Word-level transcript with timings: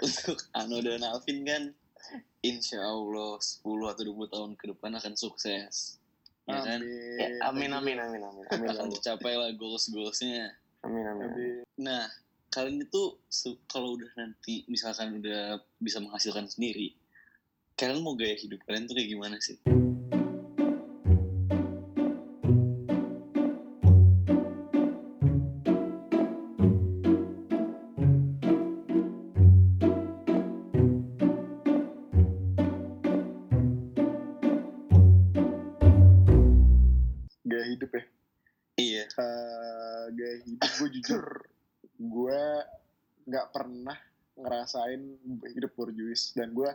untuk 0.06 0.38
Ano 0.56 0.80
dan 0.80 1.04
Alvin 1.04 1.44
kan 1.44 1.62
insya 2.40 2.80
Allah 2.80 3.36
10 3.36 3.62
atau 3.64 4.02
20 4.02 4.32
tahun 4.32 4.50
ke 4.56 4.64
depan 4.74 4.96
akan 4.96 5.14
sukses. 5.14 6.00
Ya 6.48 6.58
kan? 6.64 6.80
Ya, 6.82 7.46
amin 7.46 7.70
amin 7.70 8.00
amin 8.00 8.22
amin 8.24 8.42
amin 8.48 8.68
Akan 8.72 8.88
amin 8.90 8.94
tercapai 8.98 9.36
lah 9.36 9.52
goals-goalsnya. 9.54 10.56
amin 10.82 11.04
amin. 11.04 11.28
Amin. 11.30 11.56
Nah, 11.76 12.08
kalian 12.50 12.82
itu 12.82 13.20
kalau 13.70 13.94
udah 13.94 14.10
nanti 14.16 14.64
misalkan 14.66 15.20
udah 15.20 15.60
bisa 15.78 16.00
menghasilkan 16.02 16.48
sendiri, 16.48 16.96
kalian 17.76 18.02
mau 18.02 18.16
gaya 18.16 18.34
hidup 18.34 18.64
kalian 18.66 18.88
tuh 18.88 18.96
kayak 18.96 19.10
gimana 19.14 19.36
sih? 19.38 19.60
Nggak 43.30 43.54
pernah 43.54 43.94
ngerasain 44.34 45.00
hidup 45.54 45.72
borjuis. 45.78 46.34
Dan 46.34 46.50
gue 46.50 46.70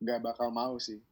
nggak 0.00 0.22
bakal 0.22 0.54
mau 0.54 0.78
sih. 0.78 1.02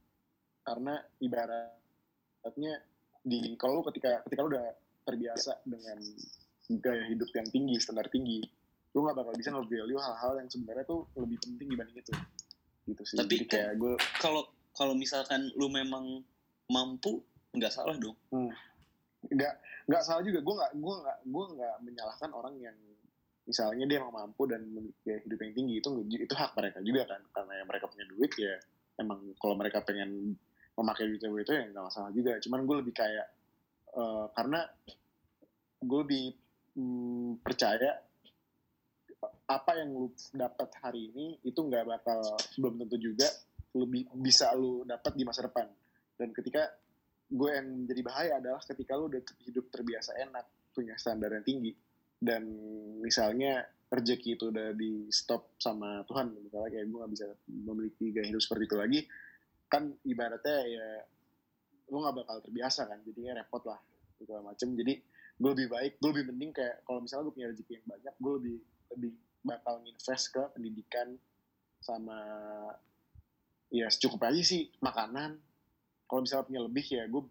Karena 0.63 1.03
ibaratnya 1.19 2.79
di 3.27 3.59
kalau 3.59 3.83
ketika 3.91 4.23
ketika 4.25 4.41
lu 4.47 4.55
udah 4.55 4.69
terbiasa 5.03 5.59
dengan 5.67 5.99
gaya 6.79 7.05
hidup 7.11 7.29
yang 7.33 7.49
tinggi 7.49 7.81
standar 7.81 8.07
tinggi 8.13 8.45
lu 8.97 9.05
nggak 9.05 9.17
bakal 9.21 9.35
bisa 9.37 9.53
nge-value 9.53 10.01
hal-hal 10.01 10.33
yang 10.41 10.49
sebenarnya 10.49 10.85
tuh 10.89 11.05
lebih 11.17 11.39
penting 11.45 11.67
dibanding 11.71 11.97
itu. 12.01 12.13
Gitu 12.89 13.03
sih. 13.05 13.17
Tapi 13.21 13.45
Jadi 13.45 13.47
kayak 13.47 13.73
gue 13.77 13.95
Kalau 14.21 14.43
kalau 14.73 14.95
misalkan 14.97 15.53
lu 15.59 15.69
memang 15.69 16.23
mampu, 16.73 17.21
nggak 17.53 17.73
salah 17.73 17.97
dong. 17.99 18.17
nggak 19.29 19.55
nggak 19.91 20.03
salah 20.03 20.23
juga. 20.25 20.41
Gue 20.41 20.55
nggak 20.57 20.73
gue 20.79 20.95
nggak 21.05 21.19
gue 21.29 21.45
nggak 21.59 21.75
menyalahkan 21.85 22.31
orang 22.33 22.55
yang 22.59 22.77
misalnya 23.49 23.85
dia 23.89 23.97
emang 24.05 24.13
mampu 24.13 24.45
dan 24.45 24.61
memiliki 24.61 25.01
gaya 25.01 25.25
hidup 25.25 25.39
yang 25.41 25.53
tinggi 25.57 25.75
itu 25.81 25.89
itu 26.21 26.35
hak 26.37 26.53
mereka 26.53 26.79
juga 26.85 27.03
kan. 27.09 27.21
Karena 27.33 27.53
yang 27.57 27.69
mereka 27.73 27.87
punya 27.89 28.05
duit 28.05 28.33
ya 28.37 28.55
emang 29.01 29.21
kalau 29.41 29.55
mereka 29.57 29.81
pengen 29.81 30.37
memakai 30.77 31.09
duit 31.09 31.25
itu 31.25 31.53
ya 31.57 31.65
nggak 31.73 31.85
masalah 31.89 32.11
juga. 32.13 32.37
Cuman 32.45 32.61
gue 32.69 32.77
lebih 32.85 32.95
kayak 32.95 33.27
eh, 33.97 34.27
karena 34.37 34.61
gue 35.81 35.99
lebih 36.05 36.25
mm, 36.77 37.31
percaya 37.41 37.91
apa 39.49 39.73
yang 39.81 39.97
lu 39.97 40.13
dapat 40.37 40.69
hari 40.85 41.09
ini 41.09 41.41
itu 41.41 41.57
nggak 41.57 41.89
bakal 41.89 42.21
belum 42.61 42.85
tentu 42.85 42.97
juga 43.01 43.29
lebih 43.73 44.13
bisa 44.21 44.53
lu 44.53 44.85
dapat 44.85 45.17
di 45.17 45.25
masa 45.25 45.49
depan. 45.49 45.65
Dan 46.21 46.37
ketika 46.37 46.69
gue 47.33 47.49
yang 47.49 47.85
menjadi 47.85 48.03
bahaya 48.05 48.33
adalah 48.45 48.61
ketika 48.61 48.93
lu 49.01 49.09
udah 49.09 49.25
hidup 49.49 49.73
terbiasa 49.73 50.21
enak 50.21 50.45
punya 50.77 50.95
standar 51.01 51.33
yang 51.33 51.45
tinggi 51.45 51.73
dan 52.19 52.43
misalnya 53.01 53.67
rezeki 53.89 54.37
itu 54.37 54.51
udah 54.53 54.77
di 54.77 55.09
stop 55.09 55.57
sama 55.57 56.05
Tuhan 56.05 56.35
misalnya 56.35 56.69
kayak 56.69 56.87
gue 56.91 56.99
nggak 56.99 57.13
bisa 57.15 57.27
memiliki 57.49 58.05
gaya 58.13 58.27
hidup 58.29 58.43
seperti 58.45 58.65
itu 58.69 58.77
lagi 58.77 59.01
kan 59.69 59.93
ibaratnya 60.05 60.59
ya 60.67 60.87
lu 61.89 62.05
nggak 62.05 62.17
bakal 62.25 62.37
terbiasa 62.45 62.89
kan 62.89 63.01
jadinya 63.05 63.41
repot 63.41 63.65
lah 63.65 63.81
segala 64.19 64.53
macem. 64.53 64.75
Jadi 64.75 64.95
gue 65.39 65.51
lebih 65.55 65.69
baik 65.71 65.93
gue 66.03 66.11
lebih 66.11 66.25
mending 66.35 66.51
kayak 66.51 66.83
kalau 66.83 67.01
misalnya 67.01 67.31
gue 67.31 67.35
punya 67.39 67.49
rezeki 67.55 67.73
yang 67.79 67.87
banyak 67.87 68.15
gue 68.19 68.33
lebih 68.43 68.57
lebih 68.97 69.13
bakal 69.47 69.77
invest 69.87 70.25
ke 70.35 70.43
pendidikan 70.53 71.09
sama 71.79 72.19
ya 73.71 73.87
secukup 73.89 74.27
aja 74.29 74.43
sih 74.43 74.69
makanan. 74.83 75.39
Kalau 76.09 76.21
misalnya 76.25 76.47
punya 76.49 76.63
lebih 76.65 76.87
ya 76.89 77.05
gue 77.07 77.23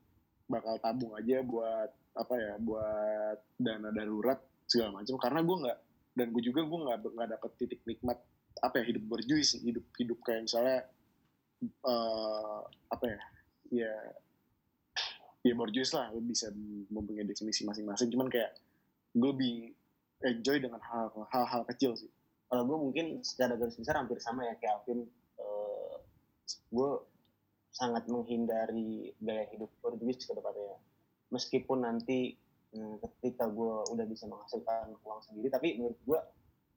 bakal 0.47 0.75
tabung 0.79 1.13
aja 1.17 1.43
buat 1.43 1.89
apa 2.17 2.33
ya 2.35 2.53
buat 2.57 3.37
dana 3.61 3.89
darurat 3.93 4.39
segala 4.65 5.01
macam 5.01 5.15
karena 5.21 5.39
gue 5.45 5.57
nggak 5.63 5.77
dan 6.17 6.27
gue 6.33 6.43
juga 6.43 6.61
gue 6.65 6.79
nggak 6.85 6.97
nggak 7.13 7.29
dapet 7.37 7.51
titik 7.61 7.81
nikmat 7.85 8.17
apa 8.57 8.75
ya 8.81 8.83
hidup 8.89 9.03
berjuis 9.05 9.49
hidup 9.61 9.85
hidup 10.01 10.19
kayak 10.25 10.49
misalnya 10.49 10.77
eh 11.61 12.59
apa 12.89 13.05
ya 13.05 13.19
ya 13.69 13.93
ya 15.45 15.53
berjuis 15.53 15.93
lah 15.93 16.11
lu 16.11 16.21
bisa 16.25 16.49
mempunyai 16.91 17.23
definisi 17.23 17.63
masing-masing 17.63 18.09
cuman 18.11 18.27
kayak 18.27 18.51
gue 19.13 19.29
lebih 19.31 19.55
enjoy 20.25 20.57
dengan 20.57 20.81
hal- 20.81 21.29
hal-hal 21.29 21.63
kecil 21.69 21.93
sih 21.93 22.09
Kalau 22.47 22.63
gue 22.63 22.77
mungkin 22.79 23.05
secara 23.27 23.59
garis 23.59 23.75
besar 23.75 23.99
hampir 23.99 24.23
sama 24.23 24.47
ya 24.47 24.55
kayak 24.55 24.79
Alvin. 24.79 25.03
Eh, 25.35 25.95
gue 26.47 26.89
sangat 27.75 28.07
menghindari 28.07 29.11
gaya 29.19 29.43
hidup 29.51 29.67
borjuis 29.83 30.23
ke 30.23 30.31
depannya. 30.31 30.79
Meskipun 31.33 31.83
nanti 31.83 32.35
hmm, 32.71 33.03
ketika 33.03 33.47
gue 33.51 33.75
udah 33.91 34.05
bisa 34.07 34.25
menghasilkan 34.27 34.95
uang 35.03 35.21
sendiri, 35.27 35.47
tapi 35.51 35.77
menurut 35.79 35.99
gue 36.07 36.19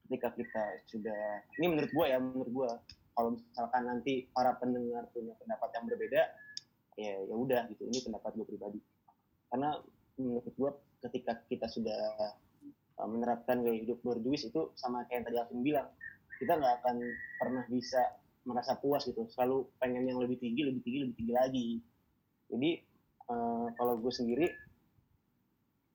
ketika 0.09 0.35
kita 0.35 0.65
sudah, 0.91 1.47
ini 1.63 1.67
menurut 1.71 1.91
gue 1.95 2.07
ya, 2.11 2.19
menurut 2.19 2.51
gue 2.51 2.71
kalau 3.15 3.31
misalkan 3.37 3.83
nanti 3.87 4.27
para 4.35 4.57
pendengar 4.59 5.07
punya 5.15 5.35
pendapat 5.39 5.69
yang 5.77 5.85
berbeda, 5.87 6.23
ya 6.99 7.15
ya 7.27 7.35
udah 7.35 7.63
gitu. 7.71 7.87
Ini 7.87 7.99
pendapat 8.07 8.31
gue 8.39 8.47
pribadi. 8.47 8.81
Karena 9.51 9.79
menurut 10.19 10.55
gue 10.55 10.71
ketika 11.09 11.41
kita 11.49 11.67
sudah 11.71 12.01
uh, 13.01 13.09
menerapkan 13.09 13.65
gaya 13.65 13.81
hidup 13.81 14.01
borjuis 14.05 14.45
itu 14.45 14.73
sama 14.77 15.09
kayak 15.09 15.25
yang 15.25 15.25
tadi 15.25 15.37
Alvin 15.41 15.61
bilang 15.65 15.89
kita 16.41 16.57
nggak 16.57 16.75
akan 16.85 16.97
pernah 17.41 17.65
bisa 17.69 18.01
merasa 18.45 18.77
puas 18.77 19.05
gitu 19.05 19.29
selalu 19.29 19.69
pengen 19.81 20.09
yang 20.09 20.21
lebih 20.21 20.41
tinggi 20.41 20.65
lebih 20.65 20.81
tinggi 20.85 20.99
lebih 21.05 21.17
tinggi 21.17 21.35
lagi 21.37 21.69
jadi 22.49 22.71
uh, 23.31 23.67
kalau 23.79 23.95
gue 23.97 24.13
sendiri 24.13 24.49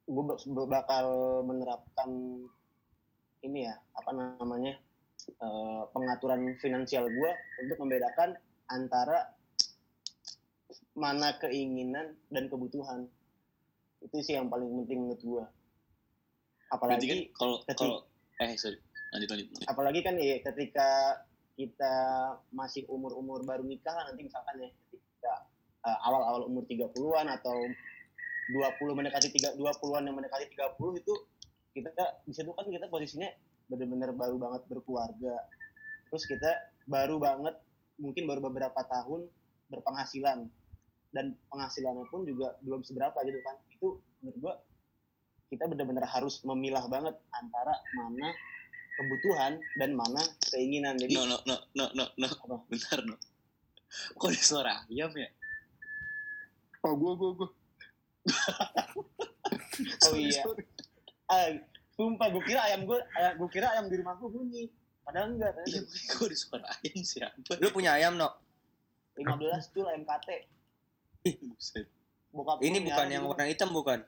gue 0.06 0.24
bak- 0.24 0.46
bakal 0.70 1.06
menerapkan 1.44 2.10
ini 3.42 3.68
ya 3.68 3.76
apa 3.94 4.10
namanya 4.14 4.78
uh, 5.42 5.86
pengaturan 5.92 6.58
finansial 6.58 7.06
gue 7.06 7.32
untuk 7.62 7.78
membedakan 7.84 8.38
antara 8.70 9.34
mana 10.96 11.36
keinginan 11.38 12.16
dan 12.32 12.48
kebutuhan 12.48 13.06
itu 14.02 14.18
sih 14.22 14.38
yang 14.38 14.48
paling 14.48 14.70
penting 14.86 15.06
menurut 15.06 15.22
gue 15.22 15.46
Berarti 16.66 17.06
kan 17.06 17.18
apalagi 17.18 17.18
kalau 17.38 17.56
kalau 17.78 17.98
eh 18.42 18.56
sorry 18.58 18.78
lanjut 19.14 19.30
lanjut. 19.32 19.48
lanjut. 19.54 19.68
apalagi 19.70 20.00
kan 20.02 20.16
ya 20.18 20.36
ketika 20.42 20.90
kita 21.56 21.94
masih 22.52 22.84
umur-umur 22.92 23.46
baru 23.48 23.64
nikah 23.64 23.96
nanti 24.08 24.28
misalkan 24.28 24.60
ya 24.60 24.70
uh, 25.86 25.98
awal-awal 26.10 26.50
umur 26.50 26.66
30-an 26.66 27.30
atau 27.30 27.58
20 28.54 28.98
mendekati 28.98 29.30
3 29.34 29.58
20-an 29.58 30.04
yang 30.06 30.16
mendekati 30.18 30.46
30 30.54 31.02
itu 31.02 31.14
kita 31.74 31.90
di 32.26 32.34
situ 32.34 32.52
kan 32.54 32.66
kita 32.70 32.90
posisinya 32.90 33.30
benar-benar 33.70 34.14
baru 34.14 34.38
banget 34.38 34.62
berkeluarga. 34.70 35.36
Terus 36.10 36.24
kita 36.30 36.52
baru 36.86 37.18
banget 37.18 37.58
mungkin 37.98 38.30
baru 38.30 38.46
beberapa 38.48 38.78
tahun 38.86 39.26
berpenghasilan 39.74 40.46
dan 41.16 41.26
penghasilannya 41.50 42.06
pun 42.12 42.24
juga 42.28 42.56
belum 42.62 42.86
seberapa 42.86 43.18
gitu 43.26 43.40
kan. 43.42 43.56
Itu 43.74 43.88
menurut 44.22 44.38
gua 44.40 44.56
kita 45.50 45.66
benar-benar 45.70 46.06
harus 46.10 46.42
memilah 46.46 46.86
banget 46.88 47.16
antara 47.34 47.74
mana 47.98 48.30
kebutuhan 48.96 49.60
dan 49.82 49.92
mana 49.98 50.22
keinginan. 50.54 50.96
Jadi 50.96 51.18
No 51.18 51.28
no 51.28 51.38
no 51.44 51.56
no 51.76 51.86
no 51.98 52.06
no. 52.16 52.28
Apa? 52.30 52.56
Bentar 52.70 53.00
no. 53.04 53.18
Kok 54.16 54.28
ada 54.32 54.42
suara 54.42 54.74
ayam 54.88 55.12
ya? 55.16 55.30
oh 56.88 56.94
gue 56.94 57.12
gue 57.14 57.32
gue 57.36 57.50
Oh 60.06 60.16
iya. 60.16 60.42
ah, 61.28 61.50
sumpah 61.92 62.28
gue 62.30 62.44
kira 62.44 62.62
ayam 62.64 62.86
gue 62.86 63.00
gue 63.36 63.50
kira 63.50 63.68
ayam 63.70 63.86
di 63.86 63.98
rumahku 63.98 64.30
bunyi. 64.30 64.70
Padahal 65.02 65.30
enggak, 65.32 65.54
Iya, 65.64 65.86
kok 66.10 66.26
ada 66.26 66.34
suara 66.36 66.66
ayam 66.76 67.00
siapa? 67.00 67.52
Lu 67.56 67.70
punya 67.70 67.94
ayam, 67.94 68.18
no? 68.18 68.26
15 69.14 69.30
tuh 69.70 69.86
ayam 69.86 70.02
kate. 70.04 70.50
Bokap 72.32 72.58
Ini 72.60 72.82
bukan 72.82 73.06
yang 73.08 73.24
warna 73.24 73.46
hitam, 73.46 73.70
bukan? 73.72 74.02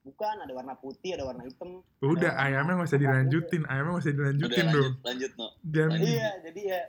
bukan, 0.00 0.32
ada 0.38 0.48
warna 0.50 0.72
putih, 0.74 1.12
ada 1.12 1.24
warna 1.24 1.40
hitam. 1.42 1.84
Udah 2.00 2.32
Ada- 2.32 2.40
ayamnya 2.42 2.72
nggak 2.74 2.88
usah 2.88 3.00
dilanjutin, 3.00 3.62
ayamnya 3.64 3.90
nggak 3.90 4.00
usah 4.00 4.08
Udah 4.08 4.18
dilanjutin 4.18 4.56
lanjut 4.62 4.72
dong. 4.74 4.94
lanjut 5.02 5.30
no. 5.34 5.46
Jangan 5.62 5.98
Iya, 6.00 6.30
jadi 6.42 6.60
ya 6.62 6.80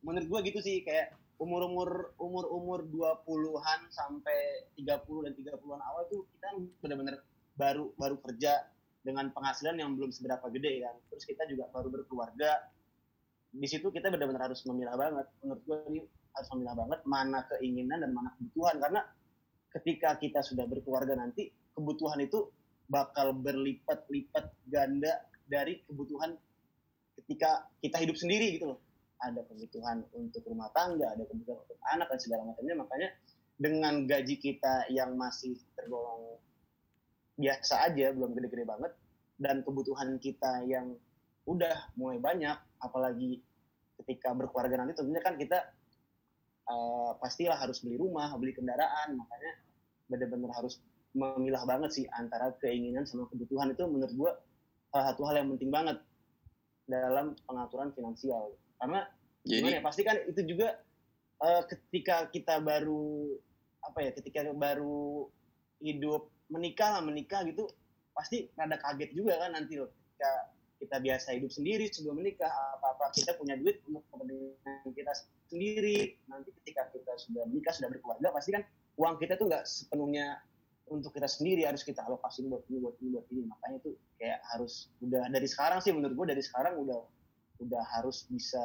menurut 0.00 0.26
gua 0.26 0.40
gitu 0.40 0.58
sih 0.60 0.76
kayak 0.80 1.06
umur-umur 1.40 2.12
umur-umur 2.20 2.84
20-an 2.84 3.88
sampai 3.88 4.68
30 4.76 5.24
dan 5.24 5.32
30-an 5.32 5.80
awal 5.80 6.04
tuh 6.12 6.28
kita 6.36 6.52
benar-benar 6.84 7.24
baru 7.56 7.96
baru 7.96 8.20
kerja 8.20 8.60
dengan 9.00 9.32
penghasilan 9.32 9.80
yang 9.80 9.96
belum 9.96 10.12
seberapa 10.12 10.52
gede 10.52 10.84
kan. 10.84 10.96
Terus 11.08 11.24
kita 11.24 11.48
juga 11.48 11.72
baru 11.72 11.88
berkeluarga. 11.88 12.68
Di 13.50 13.66
situ 13.66 13.88
kita 13.88 14.12
benar-benar 14.12 14.52
harus 14.52 14.60
memilah 14.68 14.94
banget. 15.00 15.26
Menurut 15.40 15.62
gua 15.64 15.78
ini 15.88 16.04
harus 16.36 16.48
memilah 16.54 16.74
banget 16.76 17.00
mana 17.08 17.40
keinginan 17.56 17.98
dan 18.04 18.12
mana 18.12 18.30
kebutuhan 18.36 18.76
karena 18.78 19.00
ketika 19.72 20.20
kita 20.20 20.40
sudah 20.44 20.68
berkeluarga 20.68 21.16
nanti 21.18 21.48
kebutuhan 21.74 22.20
itu 22.20 22.52
bakal 22.90 23.32
berlipat-lipat 23.32 24.68
ganda 24.68 25.24
dari 25.48 25.82
kebutuhan 25.88 26.36
ketika 27.22 27.70
kita 27.80 27.96
hidup 28.02 28.16
sendiri 28.18 28.60
gitu 28.60 28.76
loh. 28.76 28.78
Ada 29.20 29.40
kebutuhan 29.44 30.04
untuk 30.16 30.44
rumah 30.48 30.72
tangga, 30.72 31.12
ada 31.12 31.24
kebutuhan 31.28 31.60
untuk 31.62 31.78
anak 31.92 32.08
dan 32.08 32.20
segala 32.20 32.42
macamnya. 32.48 32.76
Makanya 32.80 33.08
dengan 33.60 33.94
gaji 34.08 34.36
kita 34.40 34.88
yang 34.88 35.14
masih 35.20 35.60
tergolong 35.76 36.40
biasa 37.36 37.92
aja, 37.92 38.12
belum 38.12 38.32
gede-gede 38.36 38.64
banget, 38.64 38.92
dan 39.40 39.64
kebutuhan 39.64 40.16
kita 40.20 40.64
yang 40.68 40.96
udah 41.48 41.92
mulai 41.96 42.20
banyak, 42.20 42.56
apalagi 42.84 43.40
ketika 44.00 44.32
berkeluarga 44.36 44.84
nanti 44.84 44.96
tentunya 44.96 45.20
kan 45.24 45.36
kita 45.36 45.60
uh, 46.68 47.16
pastilah 47.20 47.56
harus 47.56 47.80
beli 47.80 47.96
rumah, 48.00 48.32
beli 48.36 48.52
kendaraan, 48.52 49.16
makanya 49.16 49.52
benar-benar 50.08 50.52
harus 50.56 50.80
memilah 51.16 51.64
banget 51.66 51.90
sih 51.90 52.04
antara 52.16 52.52
keinginan 52.60 53.08
sama 53.08 53.28
kebutuhan. 53.28 53.72
Itu 53.72 53.88
menurut 53.88 54.12
gua 54.16 54.32
salah 54.92 55.12
satu 55.12 55.22
hal 55.28 55.44
yang 55.44 55.48
penting 55.56 55.72
banget 55.72 55.96
dalam 56.88 57.38
pengaturan 57.46 57.94
finansial 57.94 58.56
karena 58.80 59.00
Jadi 59.40 59.72
ya 59.72 59.80
pasti 59.80 60.02
kan 60.04 60.16
itu 60.28 60.40
juga 60.44 60.76
uh, 61.40 61.64
ketika 61.64 62.28
kita 62.28 62.60
baru 62.60 63.36
apa 63.80 63.98
ya 64.04 64.10
ketika 64.12 64.44
baru 64.52 65.28
hidup 65.80 66.28
menikah 66.52 67.00
lah 67.00 67.02
menikah 67.04 67.40
gitu 67.48 67.64
pasti 68.12 68.52
rada 68.52 68.76
kaget 68.76 69.16
juga 69.16 69.40
kan 69.40 69.56
nanti 69.56 69.80
loh. 69.80 69.88
Ketika 69.88 70.30
kita 70.80 70.96
biasa 71.00 71.28
hidup 71.36 71.52
sendiri 71.52 71.88
sebelum 71.88 72.20
menikah 72.20 72.48
apa 72.48 72.96
apa 72.96 73.04
kita 73.16 73.36
punya 73.36 73.56
duit 73.56 73.80
untuk 73.88 74.04
kepentingan 74.12 74.92
kita 74.92 75.12
sendiri. 75.48 76.20
Nanti 76.28 76.52
ketika 76.60 76.92
kita 76.92 77.12
sudah 77.16 77.44
menikah 77.48 77.72
sudah 77.72 77.88
berkeluarga 77.88 78.28
pasti 78.36 78.50
kan 78.52 78.62
uang 79.00 79.16
kita 79.16 79.40
tuh 79.40 79.48
nggak 79.48 79.64
sepenuhnya 79.64 80.40
untuk 80.90 81.14
kita 81.14 81.30
sendiri 81.30 81.64
harus 81.64 81.80
kita 81.86 82.02
alokasiin 82.04 82.50
buat 82.50 82.66
ini 82.68 82.78
buat 82.82 82.96
ini 83.00 83.08
buat 83.16 83.26
ini. 83.32 83.42
Makanya 83.48 83.78
tuh 83.80 83.94
kayak 84.20 84.40
harus 84.52 84.92
udah 85.00 85.24
dari 85.32 85.48
sekarang 85.48 85.80
sih 85.80 85.96
menurut 85.96 86.12
gue 86.12 86.26
dari 86.36 86.42
sekarang 86.44 86.76
udah 86.76 87.00
udah 87.60 87.84
harus 87.96 88.24
bisa 88.26 88.60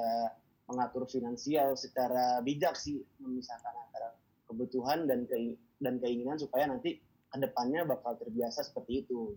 mengatur 0.66 1.06
finansial 1.06 1.78
secara 1.78 2.42
bijak 2.42 2.74
sih 2.74 3.04
memisahkan 3.22 3.76
antara 3.76 4.16
kebutuhan 4.50 5.06
dan 5.06 5.28
ke, 5.30 5.54
dan 5.78 6.00
keinginan 6.00 6.40
supaya 6.40 6.66
nanti 6.66 6.98
ke 7.04 7.38
depannya 7.38 7.84
bakal 7.84 8.16
terbiasa 8.16 8.64
seperti 8.64 9.06
itu 9.06 9.36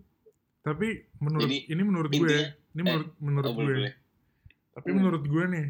Tapi 0.59 1.07
menurut 1.23 1.47
Jadi, 1.47 1.57
ini 1.71 1.81
menurut 1.87 2.11
gue, 2.11 2.19
ya, 2.27 2.51
intinya- 2.51 2.51
ini 2.75 2.81
menurut 2.83 3.09
menurut 3.23 3.47
oh, 3.47 3.55
gue. 3.63 3.75
Tapi 4.75 4.87
Hmm. 4.91 4.97
menurut 4.99 5.23
gue 5.23 5.43
nih, 5.55 5.67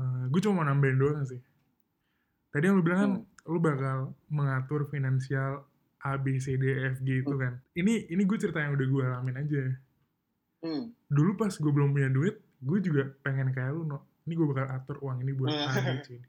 eh, 0.00 0.24
gue 0.32 0.40
cuma 0.40 0.54
mau 0.60 0.66
nambahin 0.66 0.96
doang 0.96 1.24
sih. 1.28 1.40
Tadi 2.48 2.64
yang 2.64 2.80
lu 2.80 2.82
bilang 2.82 3.00
kan, 3.00 3.12
lu 3.44 3.60
bakal 3.60 4.16
mengatur 4.32 4.88
finansial 4.88 5.68
A, 6.00 6.16
B, 6.16 6.40
C, 6.40 6.56
D, 6.56 6.64
E, 6.72 6.88
F, 6.96 7.04
G 7.04 7.20
itu 7.20 7.34
kan. 7.36 7.60
Ini 7.76 8.08
ini 8.08 8.22
gue 8.24 8.38
cerita 8.40 8.64
yang 8.64 8.80
udah 8.80 8.86
gue 8.88 9.02
alamin 9.04 9.36
aja. 9.36 9.62
Hmm. 10.64 10.84
Dulu 11.06 11.30
pas 11.36 11.52
gue 11.52 11.68
belum 11.70 11.92
punya 11.92 12.08
duit, 12.08 12.34
gue 12.58 12.78
juga 12.80 13.12
pengen 13.20 13.52
kayak 13.52 13.70
lu, 13.70 13.84
no. 13.84 14.00
Ini 14.24 14.32
gue 14.32 14.46
bakal 14.46 14.66
atur 14.72 14.96
uang 14.98 15.20
ini 15.20 15.32
buat 15.32 15.52
A, 15.52 15.68
B, 15.68 16.00
C, 16.00 16.16
D. 16.16 16.24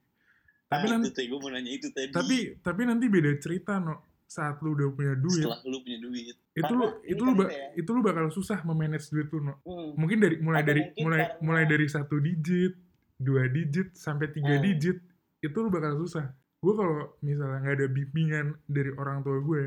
Tapi 0.65 0.85
Ah, 0.85 0.91
nanti, 0.91 1.07
teh 1.09 1.23
gue 1.23 1.37
mau 1.37 1.47
nanya 1.47 1.71
itu 1.71 1.87
tadi 1.89 2.09
tapi 2.09 2.37
tapi 2.59 2.81
nanti 2.83 3.05
beda 3.05 3.31
cerita, 3.37 3.77
no. 3.77 4.03
Saat 4.25 4.57
lu 4.59 4.73
udah 4.73 4.89
punya 4.89 5.13
duit, 5.15 5.37
setelah 5.39 5.61
lu 5.63 5.77
punya 5.79 5.99
duit 5.99 6.33
itu 6.51 6.73
lu 6.73 6.81
Karena 6.81 6.97
ini 6.97 7.07
itu 7.07 7.21
lu 7.21 7.29
kan 7.29 7.37
ba- 7.37 7.51
ya. 7.51 7.67
itu 7.75 7.89
lu 7.89 8.01
bakal 8.01 8.25
susah 8.27 8.59
memanage 8.63 9.07
duit 9.07 9.29
lu, 9.29 9.39
no. 9.39 9.53
Hmm. 9.61 9.93
mungkin 9.95 10.17
dari 10.17 10.35
mulai 10.37 10.59
Atau 10.59 10.67
dari 10.67 10.81
mulai 10.97 11.19
karena- 11.21 11.37
mulai 11.39 11.63
dari 11.65 11.85
satu 11.85 12.15
digit 12.17 12.73
dua 13.15 13.45
digit 13.45 13.93
sampai 13.93 14.27
tiga 14.29 14.53
Hmm. 14.53 14.65
digit 14.65 14.97
itu 15.39 15.55
lu 15.55 15.69
bakal 15.69 15.95
susah 15.95 16.25
gue 16.57 16.73
kalau 16.73 16.95
misalnya 17.21 17.61
nggak 17.61 17.75
ada 17.75 17.87
bimbingan 17.87 18.45
dari 18.65 18.89
orang 18.91 19.21
tua 19.21 19.37
gue 19.39 19.63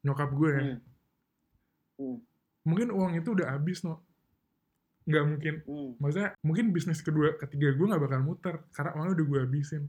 nyokap 0.00 0.30
gue 0.32 0.50
ya, 0.50 0.62
Hmm. 1.94 2.16
Mungkin 2.62 2.88
uang 2.88 3.12
itu 3.14 3.28
udah 3.30 3.48
habis 3.50 3.80
no 3.80 4.04
nggak 5.00 5.24
mungkin 5.26 5.54
Hmm. 5.64 5.90
maksudnya 5.96 6.36
mungkin 6.40 6.70
bisnis 6.70 7.00
kedua 7.00 7.34
ketiga 7.34 7.72
gue 7.72 7.82
nggak 7.82 7.98
bakal 8.00 8.20
muter 8.20 8.54
karena 8.70 8.94
uangnya 8.94 9.12
udah 9.16 9.26
gue 9.26 9.38
habisin 9.40 9.82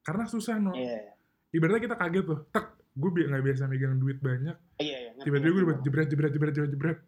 karena 0.00 0.24
susah 0.24 0.60
no 0.60 0.70
Iya, 0.70 1.16
ibaratnya 1.50 1.80
kita 1.82 1.96
kaget 1.96 2.24
tuh 2.24 2.38
tek 2.46 2.66
gue 2.92 3.10
bi- 3.10 3.24
nggak 3.24 3.40
biasa 3.40 3.66
megang 3.66 3.96
duit 3.96 4.20
banyak 4.20 4.54
iya, 4.76 4.96
iya. 5.00 5.10
ngerti, 5.10 5.26
tiba-tiba 5.26 5.50
gue 5.50 5.64
dapat 5.64 5.78
jebret 5.80 6.06
jebret 6.06 6.30
jebret 6.30 6.52
jebret 6.52 6.70
jebret 6.70 6.98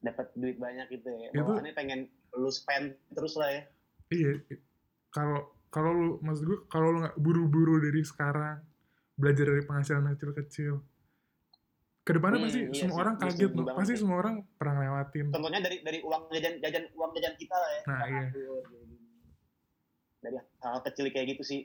dapat 0.00 0.26
duit 0.34 0.56
banyak 0.56 0.86
gitu 0.90 1.10
ya. 1.12 1.28
Itu- 1.30 1.46
Bawaannya 1.46 1.74
pengen 1.76 2.00
lu 2.32 2.50
spend 2.50 2.86
terus 3.12 3.36
lah 3.36 3.50
ya. 3.50 3.62
Iya, 4.10 4.30
kalau 5.10 5.38
kalau 5.68 5.90
lu 5.92 6.08
maksud 6.18 6.42
gue 6.42 6.58
kalau 6.66 6.90
lu 6.90 6.98
nggak 6.98 7.16
buru-buru 7.16 7.78
dari 7.78 8.02
sekarang 8.02 8.66
belajar 9.14 9.46
dari 9.46 9.62
penghasilan 9.62 10.10
kecil-kecil, 10.10 10.74
ke 12.02 12.10
depannya 12.18 12.38
Hmm, 12.38 12.46
pasti 12.50 12.60
iya 12.66 12.74
semua 12.74 12.98
sih, 12.98 13.02
orang 13.02 13.14
gue 13.14 13.22
kaget, 13.30 13.52
banget 13.54 13.74
pasti 13.78 13.92
sih. 13.94 14.00
semua 14.02 14.16
orang 14.18 14.34
pernah 14.58 14.74
lewatin. 14.82 15.26
Contohnya 15.30 15.60
dari 15.62 15.76
dari 15.86 15.98
uang 16.02 16.22
jajan 16.34 16.54
jajan 16.58 16.84
uang 16.98 17.10
jajan 17.14 17.34
kita 17.38 17.56
lah 17.56 17.70
ya. 17.70 17.82
Nah, 17.86 17.98
iya. 18.10 18.22
kayak 18.26 18.26
gini. 18.66 18.96
Dari 20.22 20.36
hal 20.38 20.78
kecil 20.82 21.06
kayak 21.14 21.26
gitu 21.38 21.42
sih. 21.46 21.60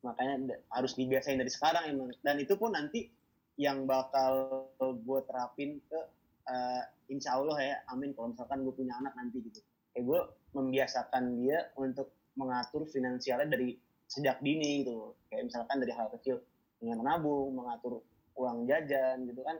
Makanya 0.00 0.56
harus 0.72 0.92
dibiasain 0.96 1.36
dari 1.36 1.52
sekarang 1.52 1.92
emang. 1.92 2.08
Dan 2.24 2.36
itu 2.40 2.56
pun 2.56 2.72
nanti 2.72 3.12
yang 3.58 3.84
bakal 3.84 4.64
gue 4.80 5.20
terapin 5.28 5.82
ke 5.84 6.00
eh, 6.48 6.82
insya 7.12 7.36
Allah 7.36 7.58
ya, 7.60 7.76
amin 7.92 8.16
kalau 8.16 8.32
misalkan 8.32 8.64
gue 8.64 8.72
punya 8.72 8.96
anak 8.96 9.12
nanti 9.18 9.44
gitu. 9.44 9.60
Kayak 9.92 10.04
gue 10.08 10.20
membiasakan 10.56 11.24
dia 11.36 11.68
untuk 11.76 12.16
mengatur 12.38 12.86
finansialnya 12.88 13.50
dari 13.52 13.76
sejak 14.08 14.40
dini 14.40 14.80
gitu 14.86 14.92
loh. 14.96 15.12
Kayak 15.28 15.52
misalkan 15.52 15.76
dari 15.84 15.92
hal 15.92 16.08
kecil 16.16 16.40
dengan 16.80 17.04
menabung, 17.04 17.52
mengatur 17.52 18.00
uang 18.38 18.70
jajan 18.70 19.26
gitu 19.26 19.42
kan. 19.42 19.58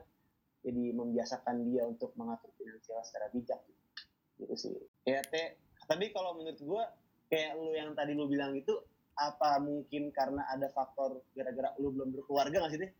Jadi 0.59 0.91
membiasakan 0.91 1.71
dia 1.71 1.87
untuk 1.87 2.11
mengatur 2.19 2.51
finansial 2.59 2.99
secara 3.03 3.31
bijak 3.31 3.59
gitu, 3.63 3.81
gitu 4.43 4.55
sih. 4.59 4.75
Ya 5.07 5.23
teh, 5.23 5.55
tapi 5.87 6.11
kalau 6.11 6.35
menurut 6.35 6.59
gue 6.59 6.83
kayak 7.31 7.55
lu 7.55 7.71
yang 7.71 7.95
tadi 7.95 8.11
lu 8.11 8.27
bilang 8.27 8.55
itu 8.55 8.75
apa 9.15 9.59
mungkin 9.59 10.11
karena 10.11 10.43
ada 10.51 10.67
faktor 10.71 11.23
gara-gara 11.35 11.75
lu 11.79 11.91
belum 11.95 12.11
berkeluarga 12.11 12.59
nggak 12.59 12.71
sih 12.75 12.81
teh? 12.83 12.91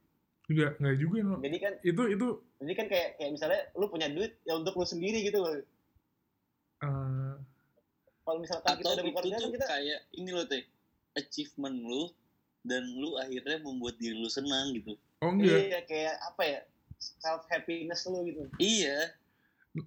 Enggak, 0.49 0.71
enggak 0.81 0.95
juga, 0.97 1.17
no. 1.21 1.35
Jadi 1.43 1.57
kan 1.59 1.73
Itu 1.83 2.03
itu 2.07 2.27
jadi 2.59 2.73
kan 2.75 2.85
kayak 2.87 3.09
kayak 3.19 3.31
misalnya 3.35 3.61
lu 3.75 3.85
punya 3.91 4.07
duit 4.07 4.39
ya 4.47 4.53
untuk 4.55 4.75
lu 4.79 4.85
sendiri 4.87 5.19
gitu 5.23 5.39
loh. 5.43 5.53
eh, 5.55 7.35
Kalau 8.23 8.39
misalkan 8.39 8.71
kita 8.79 8.87
udah 8.93 9.03
berkeluarga 9.03 9.35
kan 9.35 9.51
kita 9.51 9.67
kayak 9.67 9.99
ini 10.15 10.29
loh 10.31 10.45
teh 10.47 10.63
achievement 11.19 11.75
lu 11.75 12.07
dan 12.63 12.83
lu 12.87 13.19
akhirnya 13.19 13.59
membuat 13.63 13.99
diri 13.99 14.15
lu 14.15 14.29
senang 14.31 14.71
gitu 14.75 14.95
oh 15.24 15.31
enggak. 15.36 15.60
iya 15.60 15.80
kayak 15.86 16.16
apa 16.24 16.42
ya 16.44 16.60
self 17.00 17.44
happiness 17.48 18.07
lu 18.07 18.27
gitu. 18.27 18.44
iya 18.60 19.16